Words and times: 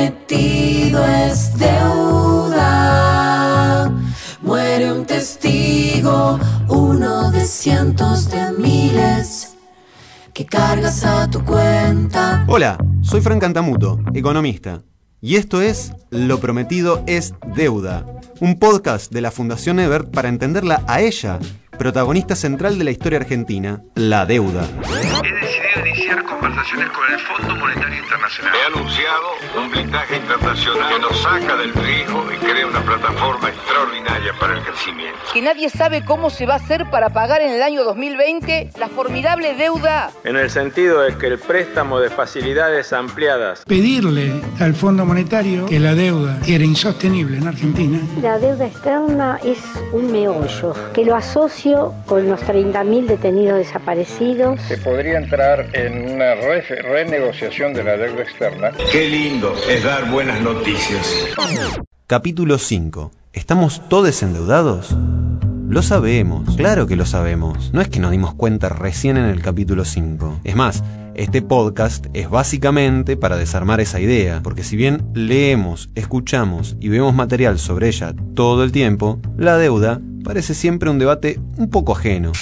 Prometido 0.00 1.04
es 1.04 1.58
deuda. 1.58 2.62
Muere 4.40 4.92
un 4.92 5.04
testigo, 5.04 6.40
uno 6.68 7.30
de 7.30 7.44
cientos 7.44 8.30
de 8.30 8.52
miles 8.52 9.58
que 10.32 10.46
cargas 10.46 11.04
a 11.04 11.28
tu 11.28 11.44
cuenta. 11.44 12.46
Hola, 12.48 12.78
soy 13.02 13.20
Frank 13.20 13.42
Cantamuto, 13.42 13.98
economista. 14.14 14.80
Y 15.20 15.36
esto 15.36 15.60
es 15.60 15.92
Lo 16.08 16.40
Prometido 16.40 17.04
es 17.06 17.34
Deuda, 17.54 18.06
un 18.40 18.58
podcast 18.58 19.12
de 19.12 19.20
la 19.20 19.30
Fundación 19.30 19.78
Ebert 19.80 20.10
para 20.10 20.30
entenderla 20.30 20.82
a 20.86 21.02
ella, 21.02 21.38
protagonista 21.78 22.34
central 22.34 22.78
de 22.78 22.84
la 22.84 22.90
historia 22.90 23.18
argentina, 23.18 23.82
la 23.94 24.24
deuda. 24.24 24.66
Iniciar 26.10 26.26
conversaciones 26.28 26.88
con 26.90 27.12
el 27.12 27.20
Fondo 27.20 27.54
Monetario 27.54 27.98
Internacional. 28.00 28.52
He 28.56 28.76
anunciado 28.76 29.28
un 29.56 29.70
blindaje 29.70 30.16
internacional 30.16 30.88
que 30.92 30.98
nos 30.98 31.22
saca 31.22 31.56
del 31.56 31.72
trigo 31.72 32.26
y 32.32 32.36
crea 32.44 32.66
una 32.66 32.80
plataforma 32.80 33.48
extraordinaria 33.48 34.32
para 34.40 34.58
el 34.58 34.64
crecimiento. 34.64 35.20
que 35.32 35.40
nadie 35.40 35.70
sabe 35.70 36.04
cómo 36.04 36.30
se 36.30 36.46
va 36.46 36.54
a 36.54 36.56
hacer 36.56 36.90
para 36.90 37.10
pagar 37.10 37.42
en 37.42 37.52
el 37.52 37.62
año 37.62 37.84
2020 37.84 38.70
la 38.76 38.88
formidable 38.88 39.54
deuda 39.54 40.10
en 40.24 40.36
el 40.36 40.50
sentido 40.50 41.02
de 41.02 41.16
que 41.16 41.28
el 41.28 41.38
préstamo 41.38 42.00
de 42.00 42.10
facilidades 42.10 42.92
ampliadas 42.92 43.62
pedirle 43.66 44.32
al 44.58 44.74
Fondo 44.74 45.04
Monetario 45.04 45.66
que 45.66 45.78
la 45.78 45.94
deuda 45.94 46.38
era 46.48 46.64
insostenible 46.64 47.38
en 47.38 47.46
Argentina 47.46 48.00
La 48.20 48.38
deuda 48.38 48.66
externa 48.66 49.38
es 49.44 49.60
un 49.92 50.10
meollo 50.10 50.74
que 50.92 51.04
lo 51.04 51.14
asocio 51.14 51.94
con 52.06 52.28
los 52.28 52.40
30.000 52.40 53.06
detenidos 53.06 53.58
desaparecidos. 53.58 54.60
Se 54.62 54.78
podría 54.78 55.18
entrar 55.18 55.66
en 55.72 55.99
una 56.04 56.34
re- 56.34 56.62
renegociación 56.82 57.74
de 57.74 57.84
la 57.84 57.96
deuda 57.96 58.22
externa. 58.22 58.72
Qué 58.90 59.08
lindo 59.08 59.54
es 59.68 59.84
dar 59.84 60.10
buenas 60.10 60.40
noticias. 60.40 61.06
Capítulo 62.06 62.58
5. 62.58 63.10
¿Estamos 63.32 63.88
todos 63.88 64.22
endeudados? 64.22 64.96
Lo 65.68 65.82
sabemos, 65.82 66.56
claro 66.56 66.86
que 66.88 66.96
lo 66.96 67.06
sabemos. 67.06 67.70
No 67.72 67.80
es 67.80 67.88
que 67.88 68.00
nos 68.00 68.10
dimos 68.10 68.34
cuenta 68.34 68.68
recién 68.68 69.16
en 69.16 69.26
el 69.26 69.40
capítulo 69.40 69.84
5. 69.84 70.40
Es 70.42 70.56
más, 70.56 70.82
este 71.14 71.42
podcast 71.42 72.06
es 72.12 72.28
básicamente 72.28 73.16
para 73.16 73.36
desarmar 73.36 73.80
esa 73.80 74.00
idea, 74.00 74.40
porque 74.42 74.64
si 74.64 74.74
bien 74.76 75.02
leemos, 75.14 75.88
escuchamos 75.94 76.76
y 76.80 76.88
vemos 76.88 77.14
material 77.14 77.58
sobre 77.60 77.86
ella 77.88 78.14
todo 78.34 78.64
el 78.64 78.72
tiempo, 78.72 79.20
la 79.36 79.58
deuda 79.58 80.00
parece 80.24 80.54
siempre 80.54 80.90
un 80.90 80.98
debate 80.98 81.38
un 81.56 81.70
poco 81.70 81.92
ajeno. 81.92 82.32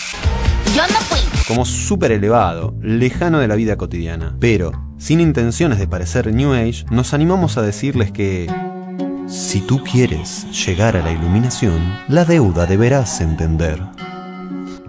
Como 1.48 1.64
súper 1.64 2.12
elevado, 2.12 2.74
lejano 2.82 3.38
de 3.38 3.48
la 3.48 3.54
vida 3.54 3.78
cotidiana. 3.78 4.36
Pero, 4.38 4.70
sin 4.98 5.18
intenciones 5.18 5.78
de 5.78 5.88
parecer 5.88 6.30
New 6.30 6.52
Age, 6.52 6.84
nos 6.91 7.14
animamos 7.14 7.56
a 7.56 7.62
decirles 7.62 8.12
que 8.12 8.53
si 9.26 9.62
tú 9.62 9.82
quieres 9.82 10.47
llegar 10.66 10.94
a 10.94 11.03
la 11.03 11.10
iluminación, 11.10 11.81
la 12.06 12.26
deuda 12.26 12.66
deberás 12.66 13.22
entender. 13.22 13.81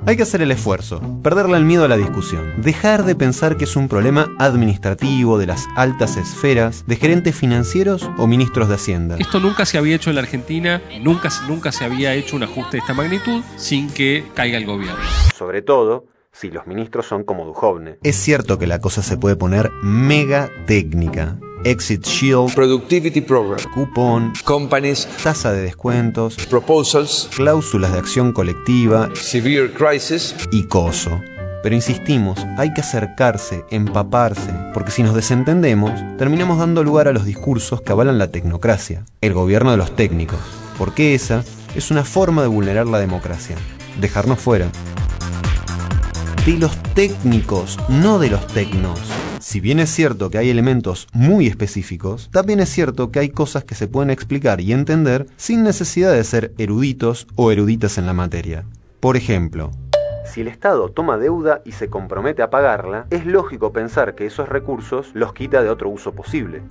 Hay 0.05 0.17
que 0.17 0.23
hacer 0.23 0.41
el 0.41 0.51
esfuerzo, 0.51 1.01
perderle 1.23 1.55
el 1.55 1.63
miedo 1.63 1.85
a 1.85 1.87
la 1.87 1.95
discusión, 1.95 2.61
dejar 2.61 3.05
de 3.05 3.15
pensar 3.15 3.55
que 3.55 3.63
es 3.63 3.77
un 3.77 3.87
problema 3.87 4.27
administrativo 4.37 5.37
de 5.37 5.45
las 5.45 5.65
altas 5.77 6.17
esferas, 6.17 6.83
de 6.87 6.97
gerentes 6.97 7.37
financieros 7.37 8.09
o 8.17 8.27
ministros 8.27 8.67
de 8.67 8.75
Hacienda. 8.75 9.15
Esto 9.17 9.39
nunca 9.39 9.65
se 9.65 9.77
había 9.77 9.95
hecho 9.95 10.09
en 10.09 10.17
la 10.17 10.23
Argentina, 10.23 10.81
nunca, 11.01 11.29
nunca 11.47 11.71
se 11.71 11.85
había 11.85 12.13
hecho 12.15 12.35
un 12.35 12.43
ajuste 12.43 12.71
de 12.71 12.79
esta 12.79 12.93
magnitud 12.93 13.43
sin 13.55 13.89
que 13.89 14.25
caiga 14.33 14.57
el 14.57 14.65
gobierno. 14.65 14.99
Sobre 15.37 15.61
todo, 15.61 16.05
si 16.39 16.49
los 16.49 16.67
ministros 16.67 17.05
son 17.05 17.23
como 17.23 17.45
Duhovne. 17.45 17.97
Es 18.01 18.15
cierto 18.15 18.57
que 18.57 18.67
la 18.67 18.79
cosa 18.79 19.03
se 19.03 19.17
puede 19.17 19.35
poner 19.35 19.71
mega 19.81 20.49
técnica. 20.67 21.37
Exit 21.65 22.05
Shield, 22.05 22.55
Productivity 22.55 23.19
Program, 23.19 23.59
cupón, 23.73 24.31
Companies, 24.45 25.09
tasa 25.21 25.51
de 25.51 25.61
descuentos, 25.61 26.37
Proposals, 26.49 27.29
cláusulas 27.35 27.91
de 27.91 27.99
acción 27.99 28.31
colectiva 28.31 29.09
Severe 29.15 29.73
Crisis. 29.73 30.33
y 30.53 30.63
coso. 30.63 31.19
Pero 31.61 31.75
insistimos, 31.75 32.39
hay 32.57 32.73
que 32.73 32.79
acercarse, 32.79 33.65
empaparse, 33.69 34.53
porque 34.73 34.91
si 34.91 35.03
nos 35.03 35.15
desentendemos, 35.15 35.91
terminamos 36.17 36.59
dando 36.59 36.85
lugar 36.85 37.09
a 37.09 37.11
los 37.11 37.25
discursos 37.25 37.81
que 37.81 37.91
avalan 37.91 38.17
la 38.17 38.31
tecnocracia, 38.31 39.03
el 39.19 39.33
gobierno 39.33 39.71
de 39.71 39.77
los 39.77 39.93
técnicos, 39.93 40.39
porque 40.77 41.13
esa 41.13 41.43
es 41.75 41.91
una 41.91 42.05
forma 42.05 42.41
de 42.41 42.47
vulnerar 42.47 42.87
la 42.87 42.99
democracia, 42.99 43.57
dejarnos 43.99 44.39
fuera. 44.39 44.71
De 46.45 46.57
los 46.57 46.75
técnicos, 46.93 47.77
no 47.89 48.17
de 48.17 48.29
los 48.29 48.47
tecnos. 48.47 48.99
Si 49.39 49.59
bien 49.59 49.79
es 49.79 49.89
cierto 49.89 50.29
que 50.29 50.37
hay 50.37 50.49
elementos 50.49 51.07
muy 51.13 51.47
específicos, 51.47 52.29
también 52.31 52.59
es 52.59 52.69
cierto 52.69 53.11
que 53.11 53.19
hay 53.19 53.29
cosas 53.29 53.65
que 53.65 53.75
se 53.75 53.87
pueden 53.87 54.09
explicar 54.09 54.61
y 54.61 54.71
entender 54.71 55.27
sin 55.35 55.63
necesidad 55.63 56.13
de 56.13 56.23
ser 56.23 56.53
eruditos 56.57 57.27
o 57.35 57.51
eruditas 57.51 57.97
en 57.97 58.05
la 58.05 58.13
materia. 58.13 58.63
Por 58.99 59.17
ejemplo, 59.17 59.71
si 60.25 60.41
el 60.41 60.47
Estado 60.47 60.89
toma 60.89 61.17
deuda 61.17 61.61
y 61.65 61.73
se 61.73 61.89
compromete 61.89 62.41
a 62.41 62.49
pagarla, 62.49 63.05
es 63.09 63.25
lógico 63.25 63.73
pensar 63.73 64.15
que 64.15 64.25
esos 64.25 64.47
recursos 64.47 65.11
los 65.13 65.33
quita 65.33 65.61
de 65.61 65.69
otro 65.69 65.89
uso 65.89 66.13
posible. 66.13 66.63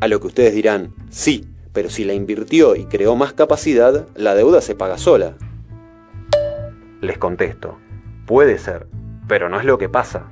A 0.00 0.06
lo 0.08 0.20
que 0.20 0.26
ustedes 0.28 0.54
dirán, 0.54 0.94
sí, 1.10 1.48
pero 1.72 1.90
si 1.90 2.04
la 2.04 2.14
invirtió 2.14 2.76
y 2.76 2.84
creó 2.84 3.16
más 3.16 3.32
capacidad, 3.32 4.06
la 4.14 4.34
deuda 4.34 4.60
se 4.60 4.74
paga 4.74 4.96
sola. 4.96 5.34
Les 7.00 7.16
contesto, 7.16 7.78
puede 8.26 8.58
ser, 8.58 8.88
pero 9.28 9.48
no 9.48 9.60
es 9.60 9.64
lo 9.64 9.78
que 9.78 9.88
pasa. 9.88 10.30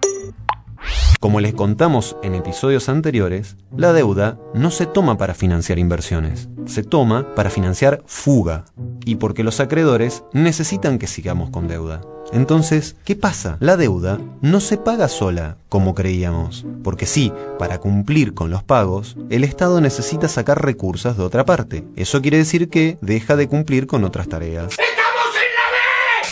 Como 1.20 1.40
les 1.40 1.54
contamos 1.54 2.16
en 2.24 2.34
episodios 2.34 2.88
anteriores, 2.88 3.56
la 3.76 3.92
deuda 3.92 4.36
no 4.52 4.72
se 4.72 4.86
toma 4.86 5.16
para 5.16 5.32
financiar 5.34 5.78
inversiones, 5.78 6.48
se 6.66 6.82
toma 6.82 7.34
para 7.36 7.50
financiar 7.50 8.02
fuga, 8.04 8.64
y 9.04 9.14
porque 9.16 9.44
los 9.44 9.60
acreedores 9.60 10.24
necesitan 10.32 10.98
que 10.98 11.06
sigamos 11.06 11.50
con 11.50 11.68
deuda. 11.68 12.00
Entonces, 12.32 12.96
¿qué 13.04 13.14
pasa? 13.14 13.56
La 13.60 13.76
deuda 13.76 14.18
no 14.40 14.58
se 14.58 14.76
paga 14.76 15.06
sola, 15.06 15.58
como 15.68 15.94
creíamos, 15.94 16.66
porque 16.82 17.06
sí, 17.06 17.32
para 17.60 17.78
cumplir 17.78 18.34
con 18.34 18.50
los 18.50 18.64
pagos, 18.64 19.16
el 19.30 19.44
Estado 19.44 19.80
necesita 19.80 20.28
sacar 20.28 20.64
recursos 20.64 21.16
de 21.16 21.22
otra 21.22 21.44
parte. 21.44 21.84
Eso 21.94 22.20
quiere 22.22 22.38
decir 22.38 22.68
que 22.68 22.98
deja 23.00 23.36
de 23.36 23.48
cumplir 23.48 23.86
con 23.86 24.02
otras 24.02 24.28
tareas. 24.28 24.76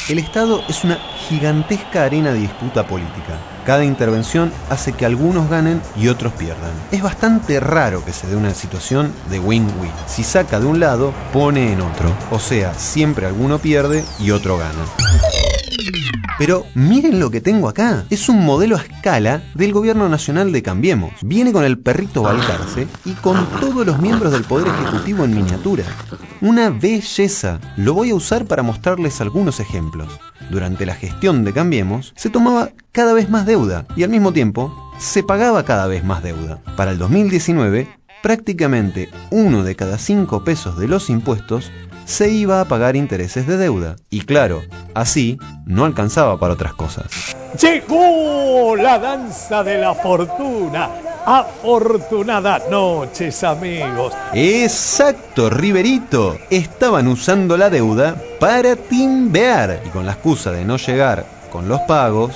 El 0.06 0.19
Estado 0.19 0.62
es 0.69 0.84
una 0.84 0.98
gigantesca 1.28 2.04
arena 2.04 2.34
de 2.34 2.41
disputa 2.41 2.87
política. 2.87 3.38
Cada 3.65 3.87
intervención 3.87 4.53
hace 4.69 4.92
que 4.92 5.06
algunos 5.06 5.48
ganen 5.48 5.81
y 5.97 6.09
otros 6.09 6.34
pierdan. 6.34 6.72
Es 6.92 7.03
bastante 7.03 7.59
raro 7.59 8.04
que 8.04 8.12
se 8.12 8.26
dé 8.26 8.37
una 8.37 8.53
situación 8.53 9.15
de 9.31 9.41
win-win. 9.41 9.91
Si 10.06 10.22
saca 10.22 10.60
de 10.60 10.66
un 10.66 10.78
lado, 10.78 11.15
pone 11.32 11.72
en 11.72 11.81
otro. 11.81 12.15
O 12.31 12.38
sea, 12.38 12.75
siempre 12.75 13.25
alguno 13.25 13.59
pierde 13.59 14.04
y 14.20 14.31
otro 14.31 14.59
gana. 14.59 14.84
Pero 16.36 16.66
miren 16.75 17.21
lo 17.21 17.31
que 17.31 17.41
tengo 17.41 17.69
acá. 17.69 18.04
Es 18.10 18.28
un 18.28 18.45
modelo 18.45 18.77
a 18.77 18.81
escala 18.81 19.42
del 19.54 19.72
gobierno 19.72 20.09
nacional 20.09 20.51
de 20.51 20.63
Cambiemos. 20.63 21.13
Viene 21.22 21.53
con 21.53 21.65
el 21.65 21.78
perrito 21.78 22.22
Balcarce 22.22 22.89
y 23.04 23.13
con 23.13 23.47
todos 23.60 23.86
los 23.86 24.01
miembros 24.01 24.33
del 24.33 24.42
Poder 24.42 24.66
Ejecutivo 24.66 25.25
en 25.25 25.34
miniatura. 25.34 25.84
Una 26.41 26.71
belleza. 26.71 27.60
Lo 27.77 27.95
voy 27.95 28.10
a 28.10 28.16
usar 28.16 28.47
para 28.47 28.65
mostrarles 28.65 29.21
algunos 29.21 29.60
ejemplos. 29.60 30.09
Durante 30.51 30.86
la 30.86 30.95
gestión 30.95 31.45
de 31.45 31.53
Cambiemos, 31.53 32.13
se 32.16 32.31
tomaba 32.31 32.71
cada 32.91 33.13
vez 33.13 33.30
más 33.30 33.47
deuda 33.47 33.87
y 33.95 34.03
al 34.03 34.10
mismo 34.10 34.33
tiempo 34.33 34.75
se 34.98 35.22
pagaba 35.22 35.65
cada 35.65 35.87
vez 35.87 36.04
más 36.04 36.22
deuda. 36.22 36.60
Para 36.77 36.91
el 36.91 36.98
2019, 36.98 37.89
prácticamente 38.22 39.09
uno 39.30 39.63
de 39.63 39.77
cada 39.77 39.98
cinco 39.98 40.42
pesos 40.42 40.78
de 40.78 40.89
los 40.89 41.10
impuestos 41.10 41.71
se 42.04 42.30
iba 42.30 42.60
a 42.60 42.65
pagar 42.66 42.97
intereses 42.97 43.47
de 43.47 43.56
deuda. 43.56 43.97
Y 44.10 44.22
claro, 44.22 44.62
así 44.95 45.39
no 45.66 45.84
alcanzaba 45.84 46.39
para 46.39 46.54
otras 46.54 46.74
cosas. 46.74 47.06
Llegó 47.60 48.77
la 48.77 48.98
danza 48.98 49.62
de 49.62 49.78
la 49.78 49.95
fortuna. 49.95 50.91
Afortunadas 51.27 52.65
noches, 52.71 53.42
amigos. 53.45 54.12
Exacto, 54.34 55.48
Riverito. 55.48 56.36
Estaban 56.51 57.09
usando 57.09 57.56
la 57.56 57.71
deuda 57.71 58.15
para 58.39 58.77
timbear. 58.77 59.80
Y 59.86 59.89
con 59.89 60.04
la 60.04 60.12
excusa 60.12 60.51
de 60.53 60.65
no 60.65 60.77
llegar 60.77 61.24
con 61.51 61.68
los 61.68 61.80
pagos, 61.83 62.34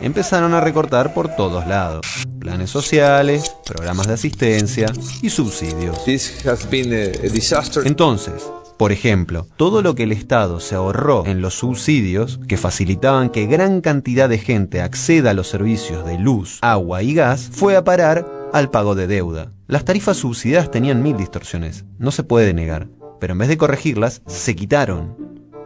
empezaron 0.00 0.52
a 0.52 0.60
recortar 0.60 1.14
por 1.14 1.28
todos 1.34 1.66
lados. 1.66 2.04
planes 2.40 2.70
sociales, 2.70 3.54
programas 3.64 4.06
de 4.08 4.14
asistencia 4.14 4.86
y 5.22 5.30
subsidios. 5.30 6.04
This 6.04 6.44
has 6.46 6.68
been 6.68 6.92
a, 6.92 7.26
a 7.26 7.30
disaster. 7.30 7.86
Entonces, 7.86 8.42
por 8.80 8.92
ejemplo, 8.92 9.46
todo 9.58 9.82
lo 9.82 9.94
que 9.94 10.04
el 10.04 10.12
Estado 10.12 10.58
se 10.58 10.74
ahorró 10.74 11.26
en 11.26 11.42
los 11.42 11.52
subsidios 11.52 12.40
que 12.48 12.56
facilitaban 12.56 13.28
que 13.28 13.44
gran 13.44 13.82
cantidad 13.82 14.26
de 14.26 14.38
gente 14.38 14.80
acceda 14.80 15.32
a 15.32 15.34
los 15.34 15.48
servicios 15.48 16.06
de 16.06 16.16
luz, 16.16 16.58
agua 16.62 17.02
y 17.02 17.12
gas 17.12 17.50
fue 17.52 17.76
a 17.76 17.84
parar 17.84 18.26
al 18.54 18.70
pago 18.70 18.94
de 18.94 19.06
deuda. 19.06 19.52
Las 19.66 19.84
tarifas 19.84 20.16
subsidiadas 20.16 20.70
tenían 20.70 21.02
mil 21.02 21.14
distorsiones, 21.18 21.84
no 21.98 22.10
se 22.10 22.22
puede 22.22 22.54
negar, 22.54 22.88
pero 23.20 23.34
en 23.34 23.40
vez 23.40 23.48
de 23.48 23.58
corregirlas, 23.58 24.22
se 24.26 24.56
quitaron. 24.56 25.14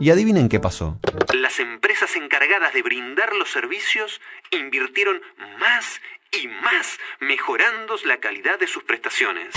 Y 0.01 0.11
adivinen 0.11 0.49
qué 0.49 0.59
pasó. 0.59 0.99
Las 1.33 1.61
empresas 1.61 2.17
encargadas 2.17 2.75
de 2.75 2.83
brindar 2.83 3.33
los 3.37 3.49
servicios 3.49 4.21
invirtieron 4.51 5.21
más 5.61 6.01
y 6.33 6.49
más, 6.49 6.99
mejorando 7.21 7.95
la 8.07 8.17
calidad 8.17 8.59
de 8.59 8.67
sus 8.67 8.83
prestaciones. 8.83 9.55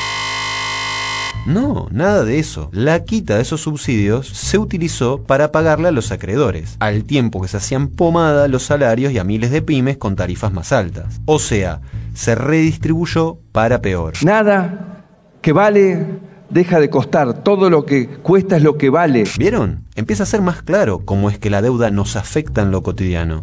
No, 1.47 1.87
nada 1.91 2.25
de 2.25 2.39
eso. 2.39 2.69
La 2.73 3.05
quita 3.05 3.37
de 3.37 3.41
esos 3.41 3.61
subsidios 3.61 4.27
se 4.27 4.57
utilizó 4.57 5.23
para 5.23 5.53
pagarle 5.53 5.87
a 5.87 5.91
los 5.91 6.11
acreedores, 6.11 6.75
al 6.79 7.05
tiempo 7.05 7.41
que 7.41 7.47
se 7.47 7.55
hacían 7.55 7.87
pomada 7.87 8.49
los 8.49 8.63
salarios 8.63 9.13
y 9.13 9.17
a 9.17 9.23
miles 9.23 9.49
de 9.51 9.61
pymes 9.61 9.95
con 9.95 10.17
tarifas 10.17 10.51
más 10.51 10.73
altas. 10.73 11.21
O 11.25 11.39
sea, 11.39 11.79
se 12.13 12.35
redistribuyó 12.35 13.39
para 13.53 13.81
peor. 13.81 14.13
Nada 14.23 15.05
que 15.41 15.53
vale 15.53 16.05
deja 16.49 16.81
de 16.81 16.89
costar. 16.89 17.43
Todo 17.43 17.69
lo 17.69 17.85
que 17.85 18.07
cuesta 18.07 18.57
es 18.57 18.63
lo 18.63 18.77
que 18.77 18.89
vale. 18.89 19.23
¿Vieron? 19.37 19.85
Empieza 19.95 20.23
a 20.23 20.25
ser 20.25 20.41
más 20.41 20.61
claro 20.63 21.05
cómo 21.05 21.29
es 21.29 21.39
que 21.39 21.49
la 21.49 21.61
deuda 21.61 21.91
nos 21.91 22.17
afecta 22.17 22.61
en 22.61 22.71
lo 22.71 22.83
cotidiano. 22.83 23.41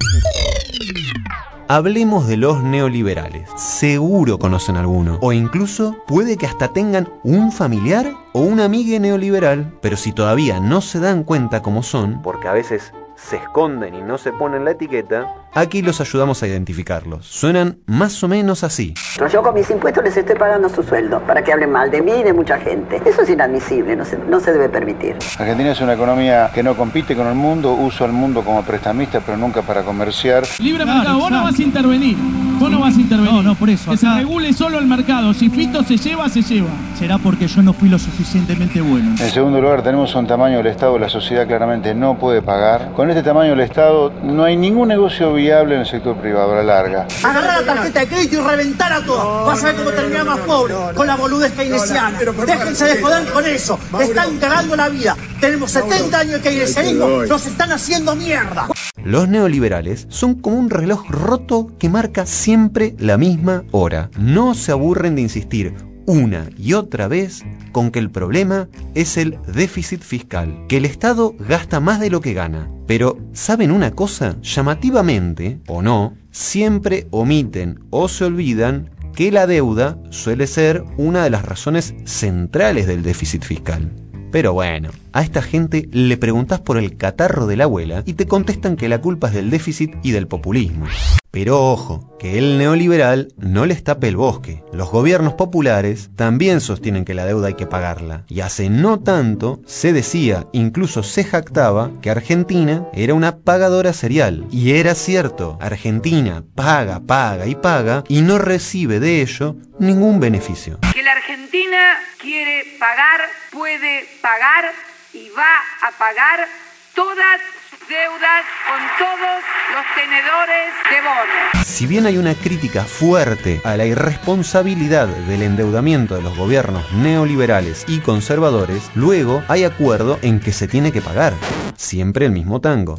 Hablemos 1.66 2.26
de 2.26 2.36
los 2.36 2.62
neoliberales. 2.62 3.48
Seguro 3.56 4.38
conocen 4.38 4.76
alguno. 4.76 5.18
O 5.22 5.32
incluso 5.32 5.96
puede 6.06 6.36
que 6.36 6.46
hasta 6.46 6.68
tengan 6.68 7.08
un 7.22 7.52
familiar 7.52 8.12
o 8.34 8.40
una 8.40 8.66
amiga 8.66 8.98
neoliberal. 8.98 9.72
Pero 9.80 9.96
si 9.96 10.12
todavía 10.12 10.60
no 10.60 10.82
se 10.82 11.00
dan 11.00 11.24
cuenta 11.24 11.62
cómo 11.62 11.82
son, 11.82 12.20
porque 12.20 12.48
a 12.48 12.52
veces 12.52 12.92
se 13.16 13.36
esconden 13.36 13.94
y 13.94 14.02
no 14.02 14.18
se 14.18 14.32
ponen 14.32 14.64
la 14.64 14.72
etiqueta, 14.72 15.34
aquí 15.52 15.82
los 15.82 16.00
ayudamos 16.00 16.42
a 16.42 16.46
identificarlos. 16.46 17.26
Suenan 17.26 17.78
más 17.86 18.22
o 18.22 18.28
menos 18.28 18.64
así. 18.64 18.94
Yo 19.32 19.42
con 19.42 19.54
mis 19.54 19.70
impuestos 19.70 20.04
les 20.04 20.16
estoy 20.16 20.36
pagando 20.36 20.68
su 20.68 20.82
sueldo 20.82 21.20
para 21.20 21.42
que 21.42 21.52
hablen 21.52 21.70
mal 21.70 21.90
de 21.90 22.02
mí 22.02 22.12
y 22.12 22.22
de 22.22 22.32
mucha 22.32 22.58
gente. 22.58 23.00
Eso 23.04 23.22
es 23.22 23.30
inadmisible, 23.30 23.96
no 23.96 24.04
se, 24.04 24.18
no 24.18 24.40
se 24.40 24.52
debe 24.52 24.68
permitir. 24.68 25.16
Argentina 25.38 25.72
es 25.72 25.80
una 25.80 25.94
economía 25.94 26.50
que 26.54 26.62
no 26.62 26.76
compite 26.76 27.14
con 27.16 27.26
el 27.26 27.34
mundo, 27.34 27.72
usa 27.72 28.06
al 28.06 28.12
mundo 28.12 28.42
como 28.42 28.62
prestamista, 28.64 29.20
pero 29.20 29.38
nunca 29.38 29.62
para 29.62 29.82
comerciar. 29.82 30.44
Libre 30.58 30.84
mercado, 30.84 31.18
vos 31.18 31.30
no 31.30 31.44
vas 31.44 31.58
a 31.58 31.62
intervenir. 31.62 32.16
Vos 32.64 32.70
no 32.70 32.80
vas 32.80 32.96
a 32.96 33.00
intervenir. 33.02 33.30
No, 33.30 33.42
no, 33.42 33.54
por 33.56 33.68
eso. 33.68 33.90
Que 33.90 33.98
se 33.98 34.08
regule 34.08 34.50
solo 34.54 34.78
el 34.78 34.86
mercado. 34.86 35.34
Si 35.34 35.50
Fito 35.50 35.84
se 35.84 35.98
lleva, 35.98 36.30
se 36.30 36.40
lleva. 36.40 36.70
Será 36.98 37.18
porque 37.18 37.46
yo 37.46 37.60
no 37.60 37.74
fui 37.74 37.90
lo 37.90 37.98
suficientemente 37.98 38.80
bueno. 38.80 39.10
En 39.20 39.30
segundo 39.30 39.60
lugar, 39.60 39.82
tenemos 39.82 40.14
un 40.14 40.26
tamaño 40.26 40.56
del 40.56 40.68
Estado, 40.68 40.98
la 40.98 41.10
sociedad 41.10 41.46
claramente 41.46 41.94
no 41.94 42.18
puede 42.18 42.40
pagar. 42.40 42.92
Con 42.92 43.10
este 43.10 43.22
tamaño 43.22 43.50
del 43.50 43.60
Estado 43.60 44.10
no 44.22 44.44
hay 44.44 44.56
ningún 44.56 44.88
negocio 44.88 45.34
viable 45.34 45.74
en 45.74 45.82
el 45.82 45.86
sector 45.86 46.16
privado 46.16 46.54
a 46.54 46.56
la 46.56 46.62
larga. 46.62 47.06
Agarrar 47.22 47.60
la 47.60 47.74
tarjeta 47.74 48.00
de 48.00 48.06
crédito 48.06 48.36
y 48.36 48.38
reventar 48.38 48.92
a 48.94 49.04
todos. 49.04 49.46
Vas 49.46 49.62
a 49.62 49.66
ver 49.66 49.76
cómo 49.76 49.90
terminamos 49.90 50.36
más 50.38 50.46
pobres 50.46 50.76
con 50.94 51.06
la 51.06 51.16
boludez 51.16 51.52
keynesiana. 51.52 52.18
Déjense 52.18 52.86
de 52.86 53.02
joder 53.02 53.26
con 53.26 53.44
eso. 53.44 53.78
Están 54.00 54.38
cagando 54.38 54.74
la 54.74 54.88
vida. 54.88 55.14
Tenemos 55.38 55.70
70 55.70 56.18
años 56.18 56.32
de 56.32 56.40
keynesianismo. 56.40 57.24
Nos 57.28 57.44
están 57.44 57.72
haciendo 57.72 58.16
mierda. 58.16 58.68
Los 59.04 59.28
neoliberales 59.28 60.06
son 60.08 60.34
como 60.34 60.58
un 60.58 60.70
reloj 60.70 61.10
roto 61.10 61.70
que 61.78 61.90
marca 61.90 62.24
siempre 62.24 62.96
la 62.98 63.18
misma 63.18 63.64
hora. 63.70 64.10
No 64.18 64.54
se 64.54 64.72
aburren 64.72 65.14
de 65.14 65.20
insistir 65.20 65.74
una 66.06 66.48
y 66.56 66.72
otra 66.72 67.06
vez 67.06 67.44
con 67.72 67.90
que 67.90 67.98
el 67.98 68.10
problema 68.10 68.68
es 68.94 69.18
el 69.18 69.38
déficit 69.46 70.00
fiscal, 70.00 70.64
que 70.70 70.78
el 70.78 70.86
Estado 70.86 71.34
gasta 71.38 71.80
más 71.80 72.00
de 72.00 72.08
lo 72.08 72.22
que 72.22 72.32
gana. 72.32 72.70
Pero, 72.86 73.18
¿saben 73.34 73.72
una 73.72 73.90
cosa? 73.90 74.36
Llamativamente, 74.40 75.60
o 75.66 75.82
no, 75.82 76.16
siempre 76.30 77.06
omiten 77.10 77.80
o 77.90 78.08
se 78.08 78.24
olvidan 78.24 78.90
que 79.14 79.30
la 79.30 79.46
deuda 79.46 79.98
suele 80.08 80.46
ser 80.46 80.82
una 80.96 81.24
de 81.24 81.30
las 81.30 81.44
razones 81.44 81.94
centrales 82.04 82.86
del 82.86 83.02
déficit 83.02 83.44
fiscal. 83.44 83.92
Pero 84.34 84.52
bueno, 84.52 84.90
a 85.12 85.22
esta 85.22 85.42
gente 85.42 85.88
le 85.92 86.16
preguntás 86.16 86.58
por 86.58 86.76
el 86.76 86.96
catarro 86.96 87.46
de 87.46 87.56
la 87.56 87.64
abuela 87.64 88.02
y 88.04 88.14
te 88.14 88.26
contestan 88.26 88.74
que 88.74 88.88
la 88.88 89.00
culpa 89.00 89.28
es 89.28 89.34
del 89.34 89.48
déficit 89.48 89.94
y 90.02 90.10
del 90.10 90.26
populismo. 90.26 90.86
Pero 91.30 91.70
ojo, 91.70 92.16
que 92.18 92.36
el 92.36 92.58
neoliberal 92.58 93.32
no 93.38 93.64
les 93.64 93.84
tape 93.84 94.08
el 94.08 94.16
bosque. 94.16 94.64
Los 94.72 94.90
gobiernos 94.90 95.34
populares 95.34 96.10
también 96.16 96.60
sostienen 96.60 97.04
que 97.04 97.14
la 97.14 97.26
deuda 97.26 97.46
hay 97.46 97.54
que 97.54 97.68
pagarla. 97.68 98.24
Y 98.26 98.40
hace 98.40 98.70
no 98.70 98.98
tanto 98.98 99.60
se 99.66 99.92
decía, 99.92 100.48
incluso 100.52 101.04
se 101.04 101.22
jactaba, 101.22 101.92
que 102.02 102.10
Argentina 102.10 102.88
era 102.92 103.14
una 103.14 103.36
pagadora 103.36 103.92
serial. 103.92 104.46
Y 104.50 104.72
era 104.72 104.96
cierto, 104.96 105.58
Argentina 105.60 106.42
paga, 106.56 106.98
paga 106.98 107.46
y 107.46 107.54
paga 107.54 108.02
y 108.08 108.22
no 108.22 108.38
recibe 108.38 108.98
de 108.98 109.22
ello 109.22 109.54
ningún 109.78 110.18
beneficio. 110.18 110.80
Que 110.92 111.04
la 111.04 111.12
Argentina 111.12 111.98
quiere 112.20 112.64
pagar, 112.80 113.20
puede 113.54 114.06
pagar 114.20 114.72
y 115.12 115.30
va 115.30 115.88
a 115.88 115.90
pagar 115.92 116.46
todas 116.94 117.40
sus 117.70 117.88
deudas 117.88 118.44
con 118.68 118.80
todos 118.98 119.42
los 119.72 119.84
tenedores 119.94 120.72
de 120.90 121.00
bonos. 121.00 121.66
Si 121.66 121.86
bien 121.86 122.06
hay 122.06 122.18
una 122.18 122.34
crítica 122.34 122.84
fuerte 122.84 123.60
a 123.64 123.76
la 123.76 123.86
irresponsabilidad 123.86 125.06
del 125.06 125.42
endeudamiento 125.42 126.16
de 126.16 126.22
los 126.22 126.36
gobiernos 126.36 126.92
neoliberales 126.92 127.84
y 127.88 128.00
conservadores, 128.00 128.90
luego 128.94 129.42
hay 129.48 129.64
acuerdo 129.64 130.18
en 130.22 130.40
que 130.40 130.52
se 130.52 130.68
tiene 130.68 130.92
que 130.92 131.00
pagar. 131.00 131.32
Siempre 131.76 132.26
el 132.26 132.32
mismo 132.32 132.60
tango. 132.60 132.96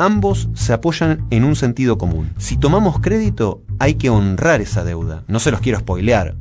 Ambos 0.00 0.48
se 0.54 0.72
apoyan 0.72 1.26
en 1.30 1.42
un 1.42 1.56
sentido 1.56 1.98
común. 1.98 2.30
Si 2.38 2.56
tomamos 2.56 3.00
crédito, 3.00 3.62
hay 3.80 3.94
que 3.94 4.10
honrar 4.10 4.60
esa 4.60 4.84
deuda. 4.84 5.24
No 5.26 5.40
se 5.40 5.50
los 5.50 5.60
quiero 5.60 5.80
spoilear. 5.80 6.36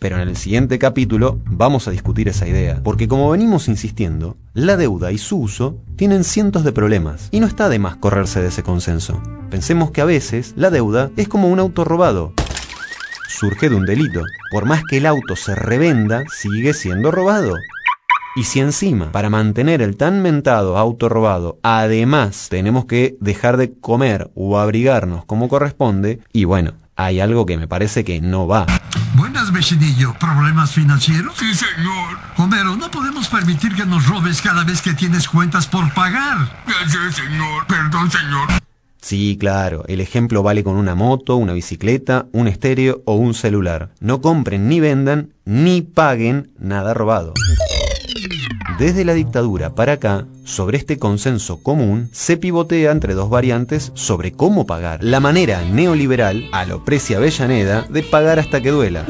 Pero 0.00 0.20
en 0.20 0.28
el 0.28 0.36
siguiente 0.36 0.80
capítulo 0.80 1.38
vamos 1.46 1.86
a 1.86 1.92
discutir 1.92 2.28
esa 2.28 2.48
idea. 2.48 2.80
Porque 2.82 3.06
como 3.06 3.30
venimos 3.30 3.68
insistiendo, 3.68 4.36
la 4.54 4.76
deuda 4.76 5.12
y 5.12 5.18
su 5.18 5.38
uso 5.38 5.78
tienen 5.94 6.24
cientos 6.24 6.64
de 6.64 6.72
problemas. 6.72 7.28
Y 7.30 7.38
no 7.38 7.46
está 7.46 7.68
de 7.68 7.78
más 7.78 7.94
correrse 7.94 8.42
de 8.42 8.48
ese 8.48 8.64
consenso. 8.64 9.22
Pensemos 9.50 9.92
que 9.92 10.00
a 10.00 10.04
veces 10.04 10.54
la 10.56 10.70
deuda 10.70 11.12
es 11.16 11.28
como 11.28 11.46
un 11.46 11.60
auto 11.60 11.84
robado. 11.84 12.32
Surge 13.28 13.68
de 13.68 13.76
un 13.76 13.86
delito. 13.86 14.22
Por 14.50 14.66
más 14.66 14.82
que 14.90 14.96
el 14.96 15.06
auto 15.06 15.36
se 15.36 15.54
revenda, 15.54 16.24
sigue 16.28 16.74
siendo 16.74 17.12
robado. 17.12 17.54
Y 18.36 18.44
si 18.44 18.60
encima, 18.60 19.10
para 19.10 19.28
mantener 19.28 19.82
el 19.82 19.96
tan 19.96 20.22
mentado 20.22 20.78
auto 20.78 21.08
robado, 21.08 21.58
además 21.62 22.46
tenemos 22.48 22.84
que 22.84 23.16
dejar 23.20 23.56
de 23.56 23.72
comer 23.72 24.30
o 24.34 24.58
abrigarnos 24.58 25.24
como 25.24 25.48
corresponde, 25.48 26.20
y 26.32 26.44
bueno, 26.44 26.74
hay 26.94 27.18
algo 27.18 27.44
que 27.44 27.58
me 27.58 27.66
parece 27.66 28.04
que 28.04 28.20
no 28.20 28.46
va. 28.46 28.66
Buenas, 29.14 29.52
vecinillo. 29.52 30.14
¿Problemas 30.20 30.70
financieros? 30.70 31.34
Sí, 31.36 31.52
señor. 31.54 32.18
Homero, 32.36 32.76
no 32.76 32.90
podemos 32.90 33.26
permitir 33.28 33.74
que 33.74 33.84
nos 33.84 34.06
robes 34.06 34.40
cada 34.40 34.62
vez 34.62 34.80
que 34.80 34.94
tienes 34.94 35.28
cuentas 35.28 35.66
por 35.66 35.92
pagar. 35.92 36.62
Sí, 36.86 36.98
señor. 37.12 37.66
Perdón, 37.66 38.10
señor. 38.10 38.48
Sí, 39.00 39.38
claro, 39.40 39.84
el 39.88 40.00
ejemplo 40.00 40.42
vale 40.42 40.62
con 40.62 40.76
una 40.76 40.94
moto, 40.94 41.36
una 41.36 41.54
bicicleta, 41.54 42.26
un 42.32 42.46
estéreo 42.46 43.02
o 43.06 43.14
un 43.14 43.34
celular. 43.34 43.90
No 43.98 44.20
compren 44.20 44.68
ni 44.68 44.78
vendan 44.78 45.32
ni 45.44 45.80
paguen 45.80 46.52
nada 46.58 46.92
robado. 46.92 47.32
Desde 48.80 49.04
la 49.04 49.12
dictadura 49.12 49.74
para 49.74 49.92
acá, 49.92 50.24
sobre 50.44 50.78
este 50.78 50.98
consenso 50.98 51.62
común, 51.62 52.08
se 52.12 52.38
pivotea 52.38 52.92
entre 52.92 53.12
dos 53.12 53.28
variantes 53.28 53.92
sobre 53.92 54.32
cómo 54.32 54.64
pagar. 54.64 55.04
La 55.04 55.20
manera 55.20 55.62
neoliberal, 55.62 56.48
a 56.50 56.64
lo 56.64 56.82
Precia 56.82 57.18
Avellaneda, 57.18 57.84
de 57.90 58.02
pagar 58.02 58.38
hasta 58.38 58.62
que 58.62 58.70
duela. 58.70 59.04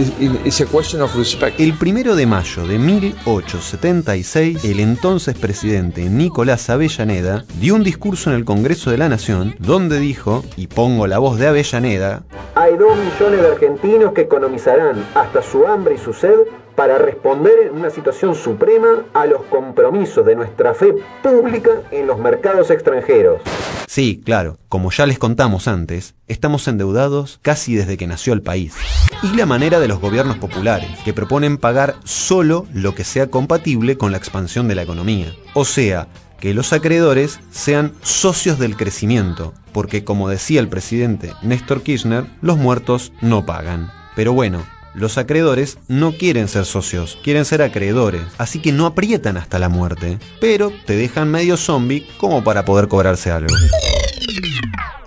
It's 0.44 0.60
a 0.60 0.66
question 0.66 1.02
of 1.02 1.14
respect. 1.14 1.60
El 1.60 1.74
primero 1.74 2.16
de 2.16 2.26
mayo 2.26 2.66
de 2.66 2.80
1876, 2.80 4.64
el 4.64 4.80
entonces 4.80 5.38
presidente 5.38 6.02
Nicolás 6.10 6.68
Avellaneda 6.68 7.44
dio 7.60 7.76
un 7.76 7.84
discurso 7.84 8.30
en 8.30 8.34
el 8.34 8.44
Congreso 8.44 8.90
de 8.90 8.98
la 8.98 9.08
Nación 9.08 9.54
donde 9.60 10.00
dijo, 10.00 10.42
y 10.56 10.66
pongo 10.66 11.06
la 11.06 11.20
voz 11.20 11.38
de 11.38 11.46
Avellaneda, 11.46 12.24
Hay 12.56 12.76
dos 12.76 12.96
millones 12.96 13.40
de 13.40 13.46
argentinos 13.52 14.14
que 14.14 14.22
economizarán 14.22 15.06
hasta 15.14 15.40
su 15.42 15.64
hambre 15.64 15.94
y 15.94 15.98
su 15.98 16.12
sed 16.12 16.34
para 16.80 16.96
responder 16.96 17.66
en 17.66 17.76
una 17.76 17.90
situación 17.90 18.34
suprema 18.34 19.04
a 19.12 19.26
los 19.26 19.42
compromisos 19.50 20.24
de 20.24 20.34
nuestra 20.34 20.72
fe 20.72 20.94
pública 21.22 21.82
en 21.90 22.06
los 22.06 22.18
mercados 22.18 22.70
extranjeros. 22.70 23.42
Sí, 23.86 24.22
claro, 24.24 24.56
como 24.70 24.90
ya 24.90 25.04
les 25.04 25.18
contamos 25.18 25.68
antes, 25.68 26.14
estamos 26.26 26.66
endeudados 26.68 27.38
casi 27.42 27.74
desde 27.74 27.98
que 27.98 28.06
nació 28.06 28.32
el 28.32 28.40
país. 28.40 28.76
Y 29.22 29.36
la 29.36 29.44
manera 29.44 29.78
de 29.78 29.88
los 29.88 30.00
gobiernos 30.00 30.38
populares, 30.38 30.88
que 31.04 31.12
proponen 31.12 31.58
pagar 31.58 31.96
solo 32.04 32.64
lo 32.72 32.94
que 32.94 33.04
sea 33.04 33.26
compatible 33.26 33.98
con 33.98 34.10
la 34.10 34.16
expansión 34.16 34.66
de 34.66 34.76
la 34.76 34.82
economía. 34.82 35.34
O 35.52 35.66
sea, 35.66 36.08
que 36.40 36.54
los 36.54 36.72
acreedores 36.72 37.40
sean 37.50 37.92
socios 38.00 38.58
del 38.58 38.78
crecimiento 38.78 39.52
porque 39.74 40.02
como 40.02 40.30
decía 40.30 40.60
el 40.60 40.68
presidente 40.68 41.34
Néstor 41.42 41.82
Kirchner, 41.82 42.24
los 42.40 42.56
muertos 42.56 43.12
no 43.20 43.44
pagan. 43.44 43.90
Pero 44.16 44.32
bueno, 44.32 44.64
los 44.94 45.18
acreedores 45.18 45.78
no 45.88 46.12
quieren 46.12 46.48
ser 46.48 46.64
socios, 46.64 47.18
quieren 47.22 47.44
ser 47.44 47.62
acreedores, 47.62 48.22
así 48.38 48.60
que 48.60 48.72
no 48.72 48.86
aprietan 48.86 49.36
hasta 49.36 49.58
la 49.58 49.68
muerte, 49.68 50.18
pero 50.40 50.72
te 50.86 50.96
dejan 50.96 51.30
medio 51.30 51.56
zombie 51.56 52.06
como 52.18 52.42
para 52.42 52.64
poder 52.64 52.88
cobrarse 52.88 53.30
algo. 53.30 53.54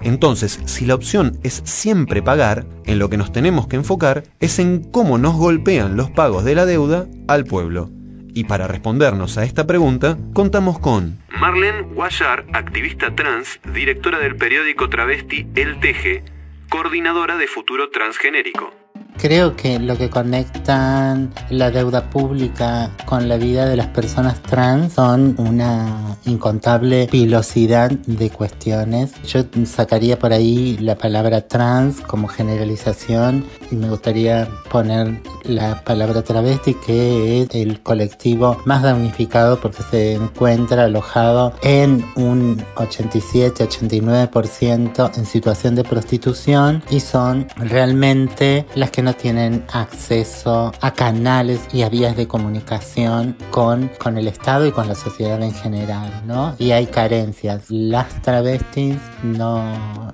Entonces, 0.02 0.60
si 0.66 0.86
la 0.86 0.96
opción 0.96 1.40
es 1.44 1.62
siempre 1.64 2.22
pagar, 2.22 2.66
en 2.86 3.00
lo 3.00 3.10
que 3.10 3.18
nos 3.18 3.32
tenemos 3.32 3.68
que 3.68 3.78
enfocar 3.78 4.24
es 4.40 4.60
en 4.60 4.84
cómo 4.84 5.18
nos 5.18 5.36
golpean 5.36 5.96
los 5.96 6.12
pagos 6.12 6.44
de 6.44 6.56
la 6.56 6.66
deuda 6.66 7.08
al 7.28 7.46
pueblo. 7.46 7.90
Y 8.36 8.46
para 8.46 8.68
respondernos 8.68 9.38
a 9.38 9.46
esta 9.46 9.66
pregunta, 9.66 10.18
contamos 10.34 10.80
con 10.80 11.20
Marlene 11.40 11.84
Guayar, 11.84 12.46
activista 12.52 13.16
trans, 13.16 13.60
directora 13.74 14.20
del 14.20 14.36
periódico 14.36 14.90
travesti 14.90 15.48
El 15.56 15.80
Teje, 15.80 16.24
coordinadora 16.68 17.38
de 17.38 17.48
Futuro 17.48 17.90
Transgenérico. 17.90 18.83
Creo 19.18 19.56
que 19.56 19.80
lo 19.80 19.98
que 19.98 20.10
conectan 20.10 21.34
la 21.50 21.72
deuda 21.72 22.10
pública 22.10 22.92
con 23.06 23.30
la 23.30 23.38
vida 23.38 23.68
de 23.68 23.78
las 23.78 23.88
personas 23.88 24.42
trans 24.42 24.94
son 24.94 25.36
una 25.38 26.18
incontable 26.26 27.08
pilosidad 27.10 27.92
de 27.92 28.30
cuestiones. 28.30 29.14
Yo 29.24 29.46
sacaría 29.66 30.20
por 30.20 30.34
ahí 30.34 30.78
la 30.80 30.98
palabra 30.98 31.48
trans 31.48 32.02
como 32.02 32.28
generalización 32.28 33.46
y 33.72 33.76
me 33.76 33.90
gustaría 33.90 34.50
poner 34.70 35.22
la 35.44 35.84
palabra 35.84 36.24
travesti 36.24 36.74
que 36.74 37.42
es 37.42 37.50
el 37.54 37.82
colectivo 37.82 38.58
más 38.66 38.82
damnificado 38.84 39.60
porque 39.60 39.84
se 39.84 40.14
encuentra 40.14 40.86
alojado 40.86 41.54
en 41.62 42.06
un 42.16 42.58
87-89% 42.76 45.18
en 45.18 45.26
situación 45.26 45.76
de 45.76 45.84
prostitución 45.84 46.84
y 46.90 47.00
son 47.00 47.48
realmente 47.58 48.66
las 48.76 48.92
que 48.92 49.02
no 49.04 49.14
tienen 49.14 49.66
acceso 49.72 50.72
a 50.82 50.94
canales 50.94 51.62
y 51.74 51.84
a 51.84 51.90
vías 51.90 52.16
de 52.16 52.28
comunicación 52.28 53.36
con, 53.52 53.90
con 54.00 54.18
el 54.18 54.28
Estado 54.28 54.66
y 54.66 54.72
con 54.72 54.88
la 54.88 54.96
sociedad 54.96 55.42
en 55.42 55.54
general, 55.54 56.24
¿no? 56.26 56.56
Y 56.60 56.72
hay 56.72 56.88
carencias. 56.88 57.70
Las 57.70 58.22
travestis 58.22 58.98
no, 59.24 59.64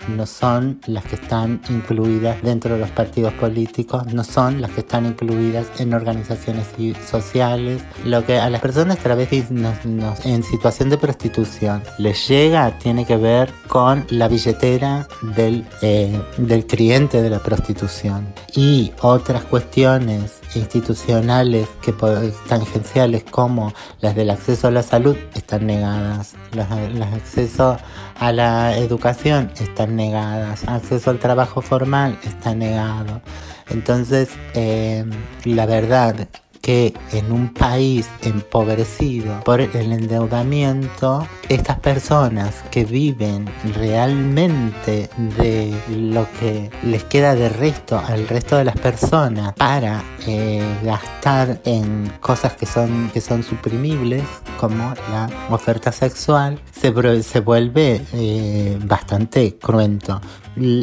no 0.08 0.26
son 0.26 0.80
las 0.88 1.06
que 1.06 1.16
están 1.16 1.62
incluidas 1.70 2.42
dentro 2.42 2.74
de 2.74 2.80
los 2.80 2.90
partidos 2.92 3.34
políticos, 3.34 4.14
no 4.14 4.24
son 4.24 4.62
las 4.62 4.72
que 4.72 4.82
están 4.82 5.06
incluidas 5.06 5.68
en 5.80 5.94
organizaciones 5.94 6.68
sociales. 7.10 7.84
Lo 8.06 8.26
que 8.26 8.40
a 8.40 8.50
las 8.50 8.62
personas 8.62 8.98
travestis 8.98 9.46
en 9.50 10.44
situación 10.44 10.90
de 10.90 10.98
prostitución 10.98 11.84
les 11.98 12.28
llega 12.28 12.78
tiene 12.80 13.06
que 13.06 13.18
ver 13.18 13.52
con 13.68 14.06
la 14.10 14.28
billetera 14.28 15.08
del, 15.36 15.66
eh, 15.82 16.20
del 16.38 16.66
cliente 16.66 17.22
de 17.22 17.30
la 17.30 17.40
prostitución. 17.40 18.34
Y 18.56 18.79
otras 19.02 19.44
cuestiones 19.46 20.40
institucionales 20.56 21.68
que 21.82 21.94
tangenciales 22.48 23.24
como 23.24 23.74
las 24.02 24.16
del 24.16 24.30
acceso 24.30 24.68
a 24.68 24.72
la 24.72 24.84
salud 24.84 25.16
están 25.36 25.66
negadas, 25.68 26.34
los, 26.54 26.68
acceso 27.14 27.78
a 28.20 28.32
la 28.32 28.78
educación 28.78 29.52
están 29.60 29.96
negadas, 29.96 30.68
acceso 30.68 31.10
al 31.10 31.20
trabajo 31.20 31.62
formal 31.62 32.18
está 32.24 32.56
negado. 32.56 33.22
Entonces, 33.70 34.30
eh, 34.54 35.06
la 35.46 35.66
verdad 35.66 36.28
que 36.70 36.94
en 37.14 37.32
un 37.32 37.52
país 37.52 38.08
empobrecido 38.22 39.40
por 39.44 39.60
el 39.60 39.92
endeudamiento, 39.92 41.28
estas 41.50 41.80
personas 41.80 42.64
que 42.70 42.86
viven 42.86 43.50
realmente 43.74 45.10
de 45.18 45.74
lo 45.90 46.28
que 46.40 46.70
les 46.84 47.04
queda 47.06 47.34
de 47.34 47.50
resto 47.50 47.98
al 47.98 48.28
resto 48.28 48.56
de 48.56 48.66
las 48.66 48.78
personas 48.78 49.54
para 49.54 50.04
eh, 50.28 50.64
gastar 50.84 51.60
en 51.66 52.08
cosas 52.20 52.54
que 52.54 52.68
son, 52.68 53.10
que 53.12 53.20
son 53.20 53.42
suprimibles, 53.42 54.22
como 54.60 54.94
la 55.10 55.28
oferta 55.50 55.92
sexual, 55.92 56.62
se, 56.72 56.94
se 57.24 57.40
vuelve 57.40 58.06
eh, 58.14 58.78
bastante 58.86 59.58
cruento. 59.58 60.22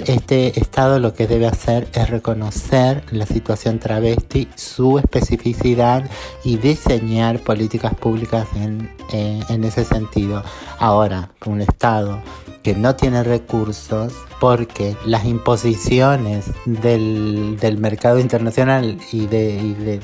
Este 0.07 0.59
Estado 0.59 0.99
lo 0.99 1.13
que 1.13 1.27
debe 1.27 1.47
hacer 1.47 1.87
es 1.93 2.09
reconocer 2.09 3.05
la 3.11 3.27
situación 3.27 3.79
travesti, 3.79 4.49
su 4.55 4.99
especificidad 4.99 6.09
y 6.45 6.57
diseñar 6.57 7.41
políticas 7.41 7.95
públicas 7.95 8.49
en, 8.57 8.91
eh, 9.13 9.43
en 9.51 9.65
ese 9.65 9.85
sentido. 9.85 10.43
Ahora, 10.79 11.31
un 11.45 11.61
Estado 11.61 12.23
que 12.63 12.75
no 12.75 12.97
tiene 12.97 13.23
recursos 13.23 14.15
porque 14.41 14.97
las 15.05 15.25
imposiciones 15.25 16.51
del, 16.67 17.57
mercado 17.79 18.19
internacional 18.19 18.99
y 19.13 19.27
de, 19.27 20.01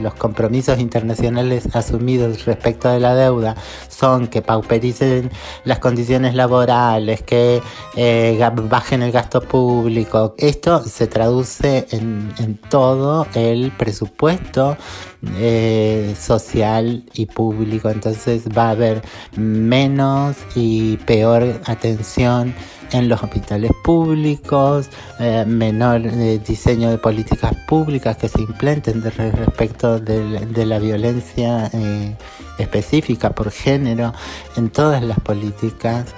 los 0.00 0.14
compromisos 0.14 0.78
internacionales 0.78 1.68
asumidos 1.74 2.44
respecto 2.44 2.88
de 2.88 3.00
la 3.00 3.14
deuda 3.14 3.56
son 3.88 4.26
que 4.28 4.42
paupericen 4.42 5.30
las 5.64 5.78
condiciones 5.78 6.34
laborales, 6.34 7.22
que 7.22 7.60
eh, 7.96 8.50
bajen 8.68 9.02
el 9.02 9.12
gasto 9.12 9.40
público. 9.40 10.34
Esto 10.38 10.82
se 10.82 11.06
traduce 11.06 11.86
en, 11.90 12.58
todo 12.68 13.26
el 13.34 13.72
presupuesto 13.72 14.76
eh, 15.38 16.14
social 16.18 17.04
y 17.14 17.26
público. 17.26 17.90
Entonces 17.90 18.44
va 18.56 18.68
a 18.68 18.70
haber 18.70 19.02
menos 19.36 20.36
y 20.54 20.96
peor 20.98 21.60
atención 21.66 22.54
en 22.92 23.08
los 23.08 23.22
hospitales 23.22 23.70
públicos, 23.82 24.88
eh, 25.18 25.44
menor 25.46 26.06
eh, 26.06 26.40
diseño 26.46 26.90
de 26.90 26.98
políticas 26.98 27.54
públicas 27.66 28.16
que 28.16 28.28
se 28.28 28.40
implementen 28.40 29.02
respecto 29.02 29.98
de, 29.98 30.66
la 30.66 30.78
violencia 30.78 31.70
eh, 31.72 32.16
específica 32.58 33.30
por 33.30 33.50
género 33.50 34.12
en 34.56 34.70
todas 34.70 35.02
las 35.02 35.18
políticas. 35.20 36.14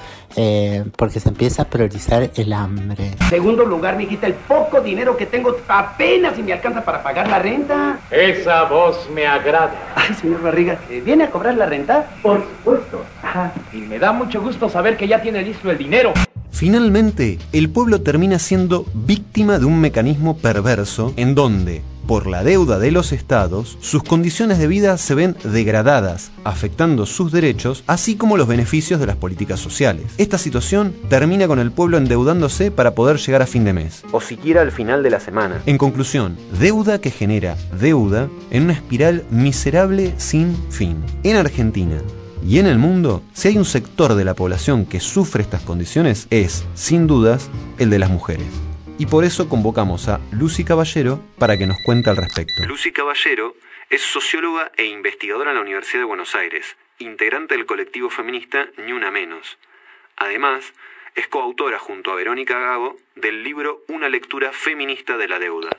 Porque 0.96 1.20
se 1.20 1.28
empieza 1.28 1.62
a 1.62 1.64
priorizar 1.66 2.30
el 2.34 2.52
hambre. 2.52 3.12
Segundo 3.28 3.64
lugar, 3.64 3.96
me 3.96 4.06
quita 4.06 4.26
el 4.26 4.34
poco 4.34 4.80
dinero 4.80 5.16
que 5.16 5.26
tengo 5.26 5.56
apenas 5.68 6.36
si 6.36 6.42
me 6.42 6.52
alcanza 6.52 6.84
para 6.84 7.02
pagar 7.02 7.28
la 7.28 7.38
renta. 7.38 7.98
Esa 8.10 8.64
voz 8.64 9.08
me 9.14 9.26
agrada. 9.26 9.72
Ay, 9.94 10.14
señor 10.14 10.42
Barriga, 10.42 10.78
¿viene 11.04 11.24
a 11.24 11.30
cobrar 11.30 11.54
la 11.54 11.66
renta? 11.66 12.06
Por 12.22 12.40
supuesto. 12.40 13.04
Ajá. 13.22 13.52
Y 13.72 13.78
me 13.78 13.98
da 13.98 14.12
mucho 14.12 14.40
gusto 14.40 14.68
saber 14.68 14.96
que 14.96 15.08
ya 15.08 15.20
tiene 15.22 15.42
listo 15.42 15.70
el 15.70 15.78
dinero. 15.78 16.12
Finalmente, 16.50 17.38
el 17.52 17.70
pueblo 17.70 18.02
termina 18.02 18.38
siendo 18.38 18.86
víctima 18.94 19.58
de 19.58 19.64
un 19.64 19.80
mecanismo 19.80 20.36
perverso 20.36 21.12
en 21.16 21.34
donde, 21.34 21.82
por 22.06 22.26
la 22.26 22.44
deuda 22.44 22.78
de 22.78 22.90
los 22.90 23.12
estados, 23.12 23.78
sus 23.80 24.02
condiciones 24.02 24.58
de 24.58 24.66
vida 24.66 24.98
se 24.98 25.14
ven 25.14 25.36
degradadas, 25.44 26.30
afectando 26.44 27.06
sus 27.06 27.32
derechos, 27.32 27.84
así 27.86 28.16
como 28.16 28.36
los 28.36 28.48
beneficios 28.48 29.00
de 29.00 29.06
las 29.06 29.16
políticas 29.16 29.60
sociales. 29.60 30.06
Esta 30.18 30.38
situación 30.38 30.94
termina 31.08 31.46
con 31.46 31.58
el 31.58 31.72
pueblo 31.72 31.98
endeudándose 31.98 32.70
para 32.70 32.94
poder 32.94 33.18
llegar 33.18 33.42
a 33.42 33.46
fin 33.46 33.64
de 33.64 33.72
mes, 33.72 34.02
o 34.12 34.20
siquiera 34.20 34.60
al 34.60 34.72
final 34.72 35.02
de 35.02 35.10
la 35.10 35.20
semana. 35.20 35.62
En 35.66 35.78
conclusión, 35.78 36.36
deuda 36.58 37.00
que 37.00 37.10
genera 37.10 37.56
deuda 37.80 38.28
en 38.50 38.64
una 38.64 38.72
espiral 38.72 39.24
miserable 39.30 40.14
sin 40.16 40.56
fin. 40.70 41.02
En 41.22 41.36
Argentina, 41.36 41.98
y 42.46 42.58
en 42.58 42.66
el 42.66 42.78
mundo, 42.78 43.22
si 43.32 43.48
hay 43.48 43.58
un 43.58 43.64
sector 43.64 44.14
de 44.14 44.24
la 44.24 44.34
población 44.34 44.84
que 44.84 45.00
sufre 45.00 45.42
estas 45.42 45.62
condiciones, 45.62 46.26
es, 46.30 46.64
sin 46.74 47.06
dudas, 47.06 47.48
el 47.78 47.90
de 47.90 47.98
las 47.98 48.10
mujeres. 48.10 48.48
Y 48.98 49.06
por 49.06 49.24
eso 49.24 49.48
convocamos 49.48 50.08
a 50.08 50.20
Lucy 50.30 50.64
Caballero 50.64 51.20
para 51.38 51.56
que 51.56 51.66
nos 51.66 51.78
cuente 51.84 52.10
al 52.10 52.16
respecto. 52.16 52.64
Lucy 52.66 52.92
Caballero 52.92 53.56
es 53.90 54.02
socióloga 54.02 54.70
e 54.76 54.84
investigadora 54.84 55.50
en 55.50 55.56
la 55.56 55.62
Universidad 55.62 56.02
de 56.02 56.06
Buenos 56.06 56.34
Aires, 56.34 56.76
integrante 56.98 57.56
del 57.56 57.66
colectivo 57.66 58.10
feminista 58.10 58.68
Ni 58.78 58.92
Una 58.92 59.10
Menos. 59.10 59.58
Además, 60.16 60.72
es 61.14 61.28
coautora 61.28 61.78
junto 61.78 62.12
a 62.12 62.14
Verónica 62.16 62.58
Gago 62.58 62.96
del 63.16 63.42
libro 63.42 63.82
Una 63.88 64.08
lectura 64.08 64.52
feminista 64.52 65.16
de 65.16 65.28
la 65.28 65.38
deuda. 65.38 65.70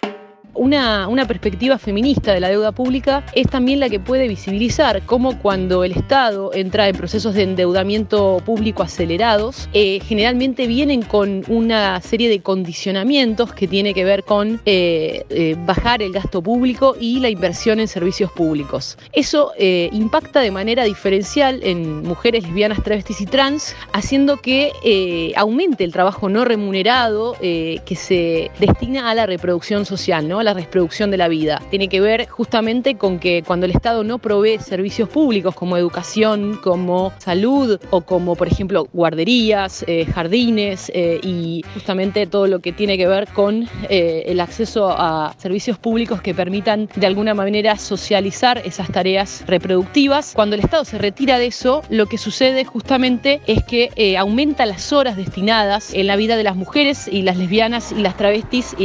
Una, 0.56 1.26
perspectiva 1.28 1.78
feminista 1.78 2.34
de 2.34 2.40
la 2.40 2.50
deuda 2.50 2.72
pública 2.74 3.26
es 3.34 3.48
también 3.48 3.80
la 3.80 3.90
que 3.90 4.00
puede 4.00 4.28
visibilizar 4.28 5.02
cómo 5.06 5.40
cuando 5.40 5.84
el 5.84 5.94
Estado 5.94 6.52
entra 6.54 6.88
en 6.88 6.96
procesos 6.96 7.34
de 7.34 7.44
endeudamiento 7.44 8.42
público 8.46 8.84
acelerados, 8.84 9.70
eh, 9.74 10.00
generalmente 10.06 10.68
vienen 10.68 11.02
con 11.02 11.44
una 11.48 12.00
serie 12.02 12.30
de 12.30 12.42
condicionamientos 12.42 13.54
que 13.54 13.68
tiene 13.68 13.94
que 13.94 14.04
ver 14.04 14.24
con 14.24 14.62
eh, 14.66 15.26
eh, 15.30 15.56
bajar 15.66 16.02
el 16.02 16.12
gasto 16.12 16.42
público 16.42 16.96
y 17.00 17.20
la 17.20 17.30
inversión 17.30 17.80
en 17.80 17.88
servicios 17.88 18.32
públicos. 18.32 18.98
Eso 19.12 19.52
impacta 19.58 20.42
de 20.42 20.52
manera 20.52 20.84
diferencial 20.84 21.62
en 21.64 22.04
mujeres 22.04 22.44
lesbianas, 22.44 22.84
travestis 22.84 23.22
y 23.22 23.26
trans, 23.26 23.76
haciendo 23.94 24.38
que 24.38 25.34
aumente 25.36 25.84
el 25.84 25.92
trabajo 25.92 26.30
no 26.30 26.46
remunerado 26.46 27.36
que 27.40 27.96
se 27.96 28.52
destina 28.60 29.10
a 29.10 29.16
la 29.16 29.26
reproducción 29.26 29.86
social, 29.86 30.28
¿no? 30.28 30.43
La 30.44 30.54
reproducción 30.54 31.12
de 31.12 31.18
la 31.18 31.28
vida. 31.28 31.62
Tiene 31.70 31.88
que 31.88 32.02
ver 32.02 32.28
justamente 32.28 32.96
con 32.96 33.20
que 33.20 33.44
cuando 33.46 33.66
el 33.66 33.72
Estado 33.72 34.04
no 34.04 34.20
provee 34.20 34.60
servicios 34.60 35.10
públicos 35.10 35.56
como 35.56 35.78
educación, 35.78 36.60
como 36.62 37.14
salud 37.18 37.80
o 37.90 38.02
como 38.02 38.36
por 38.36 38.48
ejemplo 38.48 38.88
guarderías, 38.94 39.84
eh, 39.88 40.06
jardines 40.06 40.92
eh, 40.94 41.20
y 41.24 41.64
justamente 41.74 42.28
todo 42.28 42.48
lo 42.48 42.60
que 42.60 42.72
tiene 42.72 42.98
que 42.98 43.08
ver 43.08 43.28
con 43.30 43.68
eh, 43.90 44.24
el 44.28 44.40
acceso 44.40 44.90
a 44.90 45.34
servicios 45.38 45.78
públicos 45.78 46.22
que 46.22 46.34
permitan 46.34 46.90
de 46.96 47.08
alguna 47.08 47.34
manera 47.34 47.78
socializar 47.78 48.62
esas 48.66 48.92
tareas 48.92 49.44
reproductivas. 49.48 50.34
Cuando 50.34 50.56
el 50.56 50.62
Estado 50.62 50.86
se 50.86 50.98
retira 50.98 51.40
de 51.40 51.48
eso, 51.48 51.84
lo 51.90 52.06
que 52.08 52.18
sucede 52.18 52.66
justamente 52.66 53.42
es 53.48 53.64
que 53.64 54.16
aumenta 54.18 54.66
las 54.66 54.92
horas 54.94 55.16
destinadas 55.18 55.94
en 55.94 56.08
la 56.08 56.16
vida 56.16 56.36
de 56.38 56.44
las 56.44 56.56
mujeres 56.56 57.08
y 57.08 57.22
las 57.22 57.38
lesbianas 57.38 57.92
y 57.92 57.96
las 57.96 58.18
travestis 58.18 58.76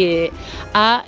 a 0.74 1.04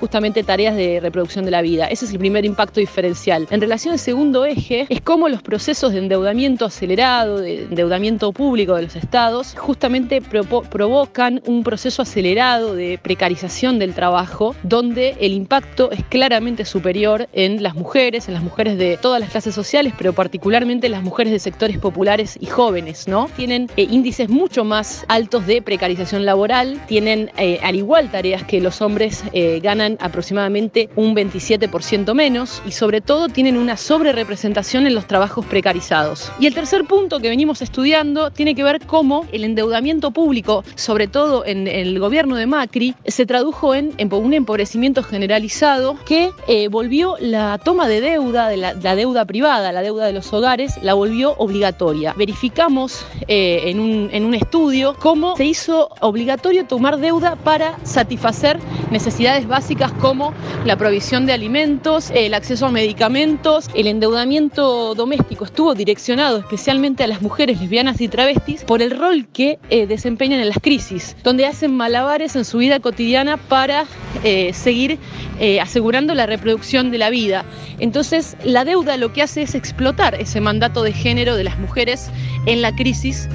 justamente 0.00 0.42
tareas 0.42 0.76
de 0.76 1.00
reproducción 1.00 1.44
de 1.44 1.50
la 1.50 1.62
vida. 1.62 1.86
Ese 1.86 2.04
es 2.04 2.12
el 2.12 2.18
primer 2.18 2.44
impacto 2.44 2.80
diferencial. 2.80 3.46
En 3.50 3.60
relación 3.60 3.92
al 3.92 3.98
segundo 3.98 4.44
eje, 4.44 4.86
es 4.88 5.00
cómo 5.00 5.28
los 5.28 5.42
procesos 5.42 5.92
de 5.92 5.98
endeudamiento 5.98 6.64
acelerado, 6.64 7.38
de 7.38 7.64
endeudamiento 7.64 8.32
público 8.32 8.74
de 8.74 8.82
los 8.82 8.96
estados, 8.96 9.54
justamente 9.58 10.20
provocan 10.20 11.42
un 11.46 11.62
proceso 11.62 12.02
acelerado 12.02 12.74
de 12.74 12.98
precarización 13.02 13.78
del 13.78 13.94
trabajo, 13.94 14.54
donde 14.62 15.16
el 15.20 15.32
impacto 15.32 15.90
es 15.90 16.04
claramente 16.04 16.64
superior 16.64 17.28
en 17.32 17.62
las 17.62 17.74
mujeres, 17.74 18.28
en 18.28 18.34
las 18.34 18.42
mujeres 18.42 18.78
de 18.78 18.98
todas 19.00 19.20
las 19.20 19.30
clases 19.30 19.54
sociales, 19.54 19.92
pero 19.96 20.12
particularmente 20.12 20.86
en 20.86 20.92
las 20.92 21.02
mujeres 21.02 21.32
de 21.32 21.38
sectores 21.38 21.78
populares 21.78 22.38
y 22.40 22.46
jóvenes, 22.46 23.08
¿no? 23.08 23.28
Tienen 23.36 23.68
eh, 23.76 23.86
índices 23.90 24.28
mucho 24.28 24.64
más 24.64 25.04
altos 25.08 25.46
de 25.46 25.62
precarización 25.62 26.24
laboral, 26.24 26.80
tienen 26.86 27.30
eh, 27.36 27.58
al 27.62 27.76
igual 27.76 28.10
tareas 28.10 28.44
que 28.44 28.60
los 28.60 28.80
hombres 28.80 29.24
eh, 29.32 29.60
ganan 29.62 29.83
aproximadamente 30.00 30.88
un 30.96 31.14
27% 31.14 32.14
menos 32.14 32.62
y 32.66 32.72
sobre 32.72 33.00
todo 33.00 33.28
tienen 33.28 33.56
una 33.56 33.76
sobrerepresentación 33.76 34.86
en 34.86 34.94
los 34.94 35.06
trabajos 35.06 35.44
precarizados. 35.46 36.32
Y 36.40 36.46
el 36.46 36.54
tercer 36.54 36.84
punto 36.84 37.20
que 37.20 37.28
venimos 37.28 37.62
estudiando 37.62 38.30
tiene 38.30 38.54
que 38.54 38.64
ver 38.64 38.80
cómo 38.86 39.26
el 39.32 39.44
endeudamiento 39.44 40.10
público, 40.10 40.64
sobre 40.74 41.08
todo 41.08 41.44
en, 41.44 41.68
el 41.68 41.98
gobierno 41.98 42.36
de 42.36 42.46
Macri, 42.46 42.94
se 43.06 43.26
tradujo 43.26 43.74
en, 43.74 43.92
un 44.14 44.32
empobrecimiento 44.32 45.02
generalizado 45.02 45.96
que 46.06 46.30
eh, 46.46 46.68
volvió 46.68 47.16
la 47.20 47.58
toma 47.58 47.88
de 47.88 48.00
deuda, 48.00 48.48
de 48.48 48.56
la, 48.56 48.74
deuda 48.74 49.24
privada, 49.24 49.72
la 49.72 49.82
deuda 49.82 50.06
de 50.06 50.12
los 50.12 50.32
hogares, 50.32 50.74
la 50.82 50.94
volvió 50.94 51.34
obligatoria. 51.38 52.14
Verificamos 52.16 53.04
eh, 53.28 53.62
en, 53.66 53.80
un, 53.80 54.08
en 54.12 54.24
un 54.24 54.34
estudio 54.34 54.94
cómo 55.00 55.36
se 55.36 55.44
hizo 55.44 55.90
obligatorio 56.00 56.64
tomar 56.64 56.98
deuda 56.98 57.36
para 57.36 57.78
satisfacer 57.84 58.58
necesidades 58.90 59.46
básicas 59.46 59.73
como 60.00 60.32
la 60.64 60.76
provisión 60.76 61.26
de 61.26 61.32
alimentos, 61.32 62.10
el 62.14 62.34
acceso 62.34 62.66
a 62.66 62.70
medicamentos, 62.70 63.68
el 63.74 63.88
endeudamiento 63.88 64.94
doméstico 64.94 65.44
estuvo 65.44 65.74
direccionado 65.74 66.38
especialmente 66.38 67.02
a 67.02 67.06
las 67.08 67.22
mujeres 67.22 67.60
lesbianas 67.60 68.00
y 68.00 68.08
travestis 68.08 68.62
por 68.64 68.82
el 68.82 68.96
rol 68.96 69.26
que 69.32 69.58
eh, 69.70 69.86
desempeñan 69.86 70.40
en 70.40 70.48
las 70.48 70.58
crisis, 70.60 71.16
donde 71.24 71.46
hacen 71.46 71.76
malabares 71.76 72.36
en 72.36 72.44
su 72.44 72.58
vida 72.58 72.78
cotidiana 72.80 73.36
para 73.36 73.84
eh, 74.22 74.52
seguir 74.52 74.98
eh, 75.40 75.60
asegurando 75.60 76.14
la 76.14 76.26
reproducción 76.26 76.90
de 76.90 76.98
la 76.98 77.10
vida. 77.10 77.44
Entonces, 77.80 78.36
la 78.44 78.64
deuda 78.64 78.96
lo 78.96 79.12
que 79.12 79.22
hace 79.22 79.42
es 79.42 79.54
explotar 79.54 80.14
ese 80.14 80.40
mandato 80.40 80.82
de 80.82 80.92
género 80.92 81.36
de 81.36 81.44
las 81.44 81.58
mujeres 81.58 82.10
en 82.46 82.62
la 82.62 82.74
crisis 82.74 83.28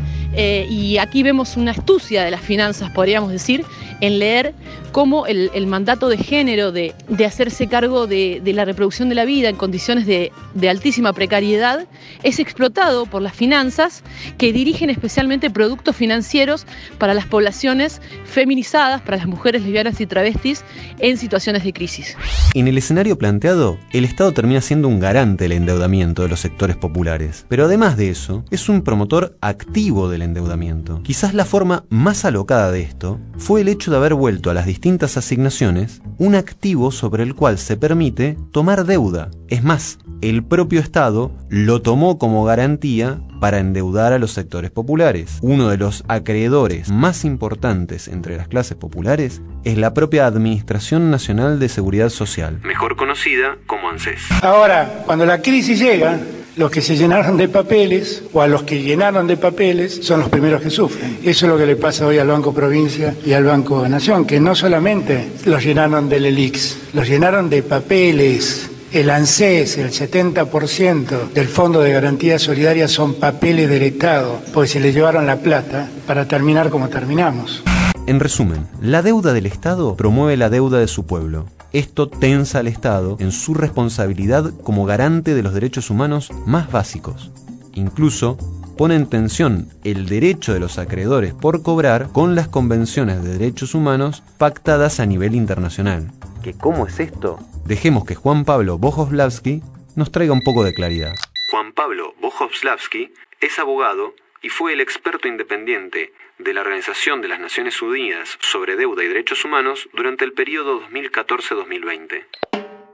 y 0.69 0.97
aquí 0.99 1.21
vemos 1.21 1.57
una 1.57 1.71
astucia 1.71 2.23
de 2.23 2.31
las 2.31 2.39
finanzas, 2.39 2.91
podríamos 2.91 3.29
decir, 3.29 3.65
en 4.01 4.19
leer 4.19 4.53
cómo 4.91 5.27
el, 5.27 5.67
mandato 5.67 6.09
de 6.09 6.17
género 6.17 6.71
de, 6.71 6.93
hacerse 7.25 7.67
cargo 7.67 8.07
de, 8.07 8.41
la 8.45 8.65
reproducción 8.65 9.09
de 9.09 9.15
la 9.15 9.25
vida 9.25 9.49
en 9.49 9.55
condiciones 9.55 10.05
de, 10.05 10.31
altísima 10.69 11.13
precariedad 11.13 11.87
es 12.23 12.39
explotado 12.39 13.05
por 13.05 13.21
las 13.21 13.33
finanzas 13.33 14.03
que 14.37 14.53
dirigen 14.53 14.89
especialmente 14.89 15.49
productos 15.49 15.95
financieros 15.95 16.65
para 16.97 17.13
las 17.13 17.25
poblaciones 17.25 18.01
feminizadas, 18.25 19.01
para 19.01 19.17
las 19.17 19.27
mujeres 19.27 19.63
lesbianas 19.63 19.99
y 19.99 20.05
travestis 20.05 20.63
en 20.99 21.17
situaciones 21.17 21.63
de 21.63 21.73
crisis. 21.73 22.15
En 22.53 22.67
el 22.67 22.77
escenario 22.77 23.17
planteado, 23.17 23.77
el 23.91 24.05
Estado 24.05 24.31
termina 24.33 24.61
siendo 24.61 24.87
un 24.87 24.99
garante 24.99 25.45
del 25.45 25.53
endeudamiento 25.53 26.23
de 26.23 26.29
los 26.29 26.39
sectores 26.39 26.75
populares, 26.75 27.45
pero 27.47 27.65
además 27.65 27.97
de 27.97 28.09
eso, 28.09 28.43
es 28.51 28.69
un 28.69 28.83
promotor 28.83 29.37
activo 29.41 30.09
del 30.09 30.21
endeudamiento. 30.21 31.01
Quizás 31.03 31.33
la 31.33 31.45
forma 31.45 31.85
más 31.89 32.25
alocada 32.25 32.71
de 32.71 32.81
esto 32.81 33.19
fue 33.37 33.61
el 33.61 33.67
hecho 33.67 33.88
de 33.89 33.97
haber 33.97 34.13
vuelto 34.13 34.49
a 34.49 34.53
las 34.53 34.65
distintas 34.65 35.17
asignaciones 35.17 36.01
un 36.17 36.35
activo 36.35 36.91
sobre 36.91 37.23
el 37.23 37.35
cual 37.35 37.57
se 37.57 37.77
permite 37.77 38.37
tomar 38.51 38.85
deuda. 38.85 39.31
Es 39.47 39.63
más, 39.63 39.99
el 40.21 40.43
propio 40.43 40.79
Estado 40.79 41.31
lo 41.49 41.81
tomó 41.81 42.17
como 42.17 42.43
garantía 42.43 43.19
para 43.39 43.59
endeudar 43.59 44.13
a 44.13 44.19
los 44.19 44.31
sectores 44.31 44.69
populares. 44.69 45.39
Uno 45.41 45.69
de 45.69 45.77
los 45.77 46.03
acreedores 46.07 46.89
más 46.91 47.23
importantes 47.23 48.07
entre 48.07 48.37
las 48.37 48.47
clases 48.47 48.77
populares 48.77 49.41
es 49.63 49.77
la 49.77 49.93
propia 49.93 50.25
Administración 50.25 51.09
Nacional 51.09 51.59
de 51.59 51.69
Seguridad 51.69 52.09
Social, 52.09 52.59
mejor 52.63 52.95
conocida 52.95 53.57
como 53.65 53.89
ANSES. 53.89 54.21
Ahora, 54.41 55.03
cuando 55.05 55.25
la 55.25 55.41
crisis 55.41 55.79
llega, 55.79 56.19
los 56.59 56.69
que 56.69 56.81
se 56.81 56.97
llenaron 56.97 57.37
de 57.37 57.47
papeles 57.47 58.21
o 58.33 58.41
a 58.41 58.47
los 58.47 58.63
que 58.63 58.83
llenaron 58.83 59.27
de 59.27 59.37
papeles 59.37 60.01
son 60.03 60.19
los 60.19 60.27
primeros 60.27 60.61
que 60.61 60.69
sufren. 60.69 61.17
Eso 61.23 61.45
es 61.45 61.51
lo 61.51 61.57
que 61.57 61.65
le 61.65 61.77
pasa 61.77 62.05
hoy 62.05 62.17
al 62.17 62.27
Banco 62.27 62.53
Provincia 62.53 63.15
y 63.25 63.31
al 63.31 63.45
Banco 63.45 63.87
Nación, 63.87 64.25
que 64.25 64.41
no 64.41 64.53
solamente 64.55 65.29
los 65.45 65.63
llenaron 65.63 66.09
del 66.09 66.25
ELIX, 66.25 66.77
los 66.93 67.07
llenaron 67.07 67.49
de 67.49 67.63
papeles. 67.63 68.69
El 68.91 69.09
ANSES, 69.09 69.77
el 69.77 69.91
70% 69.91 71.31
del 71.33 71.47
Fondo 71.47 71.79
de 71.79 71.93
Garantía 71.93 72.37
Solidaria 72.37 72.89
son 72.89 73.13
papeles 73.13 73.69
del 73.69 73.83
Estado, 73.83 74.41
pues 74.53 74.71
se 74.71 74.81
le 74.81 74.91
llevaron 74.91 75.27
la 75.27 75.37
plata 75.37 75.87
para 76.05 76.27
terminar 76.27 76.69
como 76.69 76.89
terminamos. 76.89 77.63
En 78.05 78.19
resumen, 78.19 78.67
la 78.81 79.01
deuda 79.01 79.31
del 79.31 79.45
Estado 79.45 79.95
promueve 79.95 80.35
la 80.35 80.49
deuda 80.49 80.79
de 80.79 80.87
su 80.87 81.05
pueblo 81.05 81.45
esto 81.71 82.09
tensa 82.09 82.59
al 82.59 82.67
Estado 82.67 83.17
en 83.19 83.31
su 83.31 83.53
responsabilidad 83.53 84.51
como 84.63 84.85
garante 84.85 85.35
de 85.35 85.43
los 85.43 85.53
derechos 85.53 85.89
humanos 85.89 86.31
más 86.45 86.71
básicos. 86.71 87.31
Incluso 87.73 88.37
pone 88.77 88.95
en 88.95 89.09
tensión 89.09 89.69
el 89.83 90.07
derecho 90.07 90.53
de 90.53 90.59
los 90.59 90.77
acreedores 90.77 91.33
por 91.33 91.61
cobrar 91.61 92.09
con 92.11 92.33
las 92.33 92.47
convenciones 92.47 93.23
de 93.23 93.37
derechos 93.37 93.75
humanos 93.75 94.23
pactadas 94.37 94.99
a 94.99 95.05
nivel 95.05 95.35
internacional. 95.35 96.11
¿Que 96.41 96.53
cómo 96.53 96.87
es 96.87 96.99
esto? 96.99 97.39
Dejemos 97.65 98.05
que 98.05 98.15
Juan 98.15 98.45
Pablo 98.45 98.77
Bojoslavsky 98.77 99.61
nos 99.95 100.11
traiga 100.11 100.33
un 100.33 100.41
poco 100.41 100.63
de 100.63 100.73
claridad. 100.73 101.13
Juan 101.51 101.73
Pablo 101.73 102.13
Bojoslavsky 102.21 103.11
es 103.41 103.59
abogado 103.59 104.13
y 104.41 104.49
fue 104.49 104.73
el 104.73 104.81
experto 104.81 105.27
independiente 105.27 106.13
de 106.39 106.53
la 106.53 106.61
Organización 106.61 107.21
de 107.21 107.27
las 107.27 107.39
Naciones 107.39 107.81
Unidas 107.81 108.37
sobre 108.39 108.75
Deuda 108.75 109.03
y 109.03 109.07
Derechos 109.07 109.43
Humanos 109.45 109.89
durante 109.93 110.25
el 110.25 110.33
periodo 110.33 110.81
2014-2020. 110.89 112.25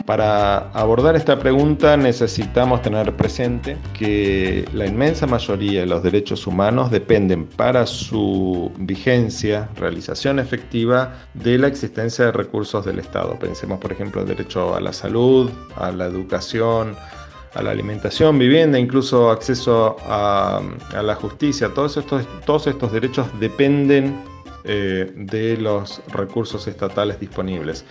Para 0.06 0.70
abordar 0.70 1.16
esta 1.16 1.40
pregunta 1.40 1.98
necesitamos 1.98 2.84
tener 2.84 3.16
presente 3.16 3.78
que 3.98 4.64
la 4.72 4.86
inmensa 4.86 5.26
mayoría 5.26 5.80
de 5.80 5.88
los 5.88 6.04
derechos 6.04 6.46
humanos 6.46 6.92
dependen 6.92 7.48
para 7.48 7.88
su 7.88 8.72
vigencia, 8.78 9.68
realización 9.76 10.38
efectiva, 10.38 11.28
de 11.34 11.58
la 11.58 11.68
existencia 11.68 12.26
de 12.26 12.32
recursos 12.32 12.86
del 12.86 13.00
Estado. 13.00 13.40
Pensemos, 13.40 13.80
por 13.80 13.92
ejemplo, 13.92 14.22
el 14.22 14.28
derecho 14.28 14.76
a 14.76 14.80
la 14.80 14.94
salud, 14.94 15.50
a 15.76 15.92
la 15.92 16.06
educación, 16.06 16.96
a 17.56 17.64
la 17.64 17.72
alimentación, 17.72 18.38
vivienda, 18.38 18.78
incluso 18.78 19.32
acceso 19.32 19.96
a, 20.06 20.62
la 21.02 21.16
justicia. 21.16 21.70
Todos 21.74 21.98
estos, 21.98 22.26
todos 22.46 22.68
estos 22.68 22.92
derechos 22.92 23.28
dependen 23.40 24.22
eh, 24.66 25.12
de 25.16 25.58
los 25.58 26.02
recursos 26.12 26.68
estatales 26.68 27.20
disponibles. 27.20 27.86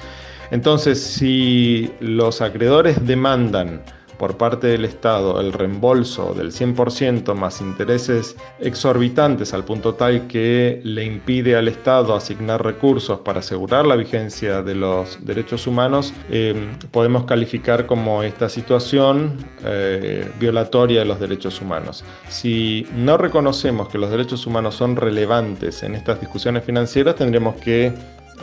Entonces, 0.51 1.03
si 1.03 1.91
los 2.01 2.43
acreedores 2.43 3.05
demandan 3.07 3.83
por 4.19 4.37
parte 4.37 4.69
del 4.69 4.85
Estado 4.85 5.41
el 5.41 5.53
reembolso 5.53 6.35
del 6.35 6.53
100% 6.53 7.35
más 7.35 7.61
intereses 7.61 8.37
exorbitantes 8.61 9.55
al 9.55 9.65
punto 9.65 9.95
tal 9.95 10.27
que 10.27 10.81
le 10.85 11.05
impide 11.05 11.57
al 11.57 11.69
Estado 11.69 12.15
asignar 12.15 12.65
recursos 12.65 13.21
para 13.21 13.41
asegurar 13.41 13.87
la 13.87 13.97
vigencia 13.97 14.63
de 14.63 14.75
los 14.75 15.25
derechos 15.25 15.67
humanos, 15.67 16.13
eh, 16.31 16.55
podemos 16.91 17.25
calificar 17.25 17.87
como 17.87 18.23
esta 18.23 18.49
situación 18.49 19.37
eh, 19.65 20.29
violatoria 20.39 21.01
de 21.01 21.07
los 21.07 21.21
derechos 21.21 21.61
humanos. 21.61 22.05
Si 22.29 22.87
no 22.95 23.17
reconocemos 23.17 23.89
que 23.89 23.99
los 23.99 24.11
derechos 24.11 24.47
humanos 24.47 24.75
son 24.75 24.97
relevantes 24.97 25.83
en 25.83 25.95
estas 25.95 26.21
discusiones 26.21 26.65
financieras, 26.65 27.17
tendremos 27.17 27.57
que 27.57 27.93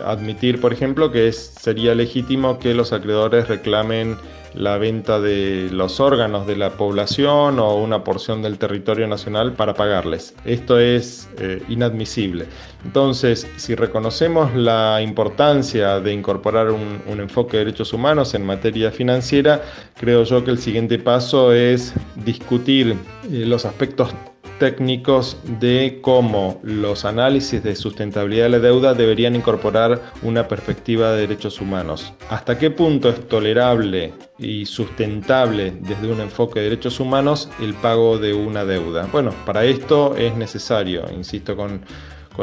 admitir, 0.06 0.60
por 0.60 0.74
ejemplo, 0.74 1.12
que 1.12 1.32
sería 1.32 1.96
legítimo 1.96 2.60
que 2.60 2.74
los 2.74 2.94
acreedores 2.94 3.48
reclamen 3.48 4.18
la 4.54 4.78
venta 4.78 5.20
de 5.20 5.70
los 5.72 6.00
órganos 6.00 6.46
de 6.48 6.56
la 6.56 6.72
población 6.72 7.60
o 7.60 7.76
una 7.76 8.04
porción 8.04 8.42
del 8.42 8.58
territorio 8.58 9.08
nacional 9.08 9.54
para 9.54 9.74
pagarles. 9.74 10.36
Esto 10.46 10.80
es 10.80 11.30
eh, 11.40 11.64
inadmisible. 11.70 12.46
Entonces, 12.84 13.48
si 13.58 13.76
reconocemos 13.76 14.54
la 14.56 15.02
importancia 15.02 16.00
de 16.00 16.14
incorporar 16.14 16.72
un, 16.72 17.02
enfoque 17.08 17.58
de 17.58 17.66
derechos 17.66 17.94
humanos 17.94 18.34
en 18.34 18.46
materia 18.46 18.92
financiera, 18.92 19.62
creo 20.00 20.24
yo 20.24 20.44
que 20.44 20.52
el 20.52 20.58
siguiente 20.58 20.98
paso 20.98 21.54
es 21.54 21.94
discutir 22.16 22.96
eh, 23.32 23.46
los 23.46 23.66
aspectos 23.66 24.10
técnicos 24.62 25.38
de 25.60 26.02
cómo 26.04 26.60
los 26.62 27.04
análisis 27.04 27.64
de 27.64 27.76
sustentabilidad 27.76 28.44
de 28.44 28.50
la 28.52 28.60
deuda 28.60 28.94
deberían 28.94 29.36
incorporar 29.36 30.00
una 30.22 30.48
perspectiva 30.48 31.14
de 31.14 31.22
derechos 31.22 31.60
humanos. 31.60 32.14
¿Hasta 32.30 32.60
qué 32.60 32.70
punto 32.70 33.10
es 33.10 33.28
tolerable 33.28 34.14
y 34.38 34.68
sustentable 34.68 35.74
desde 35.80 36.12
un 36.12 36.22
enfoque 36.22 36.60
de 36.60 36.70
derechos 36.70 37.00
humanos 37.00 37.50
el 37.60 37.74
pago 37.74 38.20
de 38.20 38.36
una 38.36 38.64
deuda? 38.64 39.10
Bueno, 39.12 39.32
para 39.48 39.66
esto 39.66 40.16
es 40.16 40.36
necesario, 40.38 41.06
insisto 41.12 41.56
con, 41.56 41.82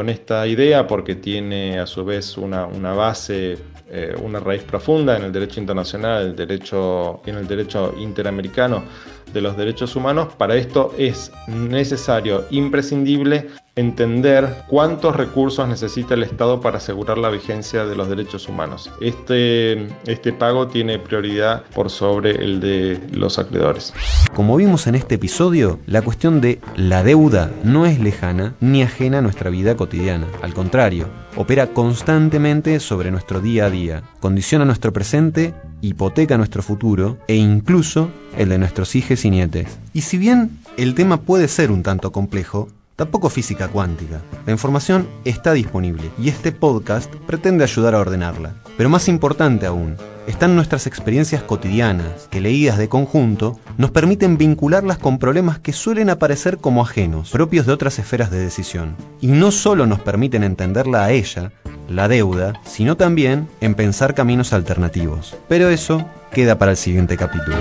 esta 0.09 0.47
idea, 0.47 0.87
porque 0.87 1.15
tiene 1.15 1.77
a 1.79 1.85
su 1.85 2.05
vez 2.05 2.37
una, 2.37 2.65
una 2.65 2.93
base 2.93 3.57
eh, 3.91 4.15
una 4.21 4.39
raíz 4.39 4.61
profunda 4.61 5.17
en 5.17 5.23
el 5.23 5.31
derecho 5.31 5.59
internacional 5.59 6.27
el 6.27 6.35
derecho, 6.35 7.21
en 7.25 7.35
el 7.35 7.47
derecho 7.47 7.95
interamericano 7.97 8.83
de 9.33 9.41
los 9.41 9.57
derechos 9.57 9.95
humanos. 9.95 10.29
Para 10.37 10.55
esto 10.55 10.93
es 10.97 11.31
necesario, 11.47 12.45
imprescindible, 12.49 13.47
entender 13.75 14.63
cuántos 14.67 15.15
recursos 15.15 15.67
necesita 15.67 16.13
el 16.13 16.23
Estado 16.23 16.59
para 16.59 16.77
asegurar 16.77 17.17
la 17.17 17.29
vigencia 17.29 17.85
de 17.85 17.95
los 17.95 18.09
derechos 18.09 18.49
humanos. 18.49 18.91
Este, 18.99 19.87
este 20.05 20.33
pago 20.33 20.67
tiene 20.67 20.99
prioridad 20.99 21.63
por 21.73 21.89
sobre 21.89 22.31
el 22.31 22.59
de 22.59 22.99
los 23.13 23.39
acreedores. 23.39 23.93
Como 24.35 24.57
vimos 24.57 24.87
en 24.87 24.95
este 24.95 25.15
episodio, 25.15 25.79
la 25.85 26.01
cuestión 26.01 26.41
de 26.41 26.59
la 26.75 27.03
deuda 27.03 27.51
no 27.63 27.85
es 27.85 27.99
lejana 27.99 28.55
ni 28.59 28.83
ajena 28.83 29.19
a 29.19 29.21
nuestra 29.21 29.49
vida 29.49 29.75
cotidiana. 29.75 30.27
Al 30.41 30.53
contrario, 30.53 31.07
opera 31.35 31.67
constantemente 31.67 32.79
sobre 32.79 33.11
nuestro 33.11 33.39
día 33.39 33.65
a 33.65 33.69
día, 33.69 34.03
condiciona 34.19 34.65
nuestro 34.65 34.91
presente, 34.91 35.53
hipoteca 35.81 36.37
nuestro 36.37 36.63
futuro 36.63 37.17
e 37.27 37.35
incluso 37.35 38.11
el 38.37 38.49
de 38.49 38.57
nuestros 38.57 38.95
hijos 38.95 39.25
y 39.25 39.29
nietes. 39.29 39.77
Y 39.93 40.01
si 40.01 40.17
bien 40.17 40.59
el 40.77 40.95
tema 40.95 41.21
puede 41.21 41.47
ser 41.47 41.71
un 41.71 41.83
tanto 41.83 42.11
complejo, 42.11 42.69
tampoco 42.95 43.29
física 43.29 43.69
cuántica. 43.69 44.21
La 44.45 44.51
información 44.51 45.07
está 45.23 45.53
disponible 45.53 46.11
y 46.17 46.27
este 46.27 46.51
podcast 46.51 47.13
pretende 47.27 47.63
ayudar 47.63 47.95
a 47.95 47.99
ordenarla. 47.99 48.55
Pero 48.77 48.89
más 48.89 49.07
importante 49.07 49.65
aún, 49.65 49.95
están 50.27 50.55
nuestras 50.55 50.85
experiencias 50.85 51.41
cotidianas, 51.41 52.27
que 52.29 52.41
leídas 52.41 52.77
de 52.77 52.87
conjunto, 52.87 53.59
nos 53.77 53.91
permiten 53.91 54.37
vincularlas 54.37 54.97
con 54.97 55.17
problemas 55.17 55.59
que 55.59 55.73
suelen 55.73 56.09
aparecer 56.09 56.57
como 56.57 56.81
ajenos, 56.81 57.31
propios 57.31 57.65
de 57.65 57.73
otras 57.73 57.97
esferas 57.99 58.29
de 58.31 58.39
decisión. 58.39 58.95
Y 59.21 59.27
no 59.27 59.51
solo 59.51 59.87
nos 59.87 60.01
permiten 60.01 60.43
entenderla 60.43 61.05
a 61.05 61.11
ella, 61.11 61.51
la 61.89 62.07
deuda, 62.07 62.53
sino 62.63 62.95
también 62.95 63.47
en 63.61 63.75
pensar 63.75 64.15
caminos 64.15 64.53
alternativos. 64.53 65.35
Pero 65.47 65.69
eso 65.69 66.05
queda 66.31 66.57
para 66.57 66.71
el 66.71 66.77
siguiente 66.77 67.17
capítulo. 67.17 67.57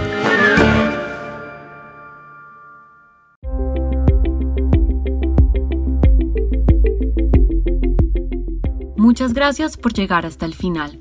Muchas 8.97 9.33
gracias 9.33 9.77
por 9.77 9.95
llegar 9.95 10.27
hasta 10.27 10.45
el 10.45 10.55
final. 10.55 11.01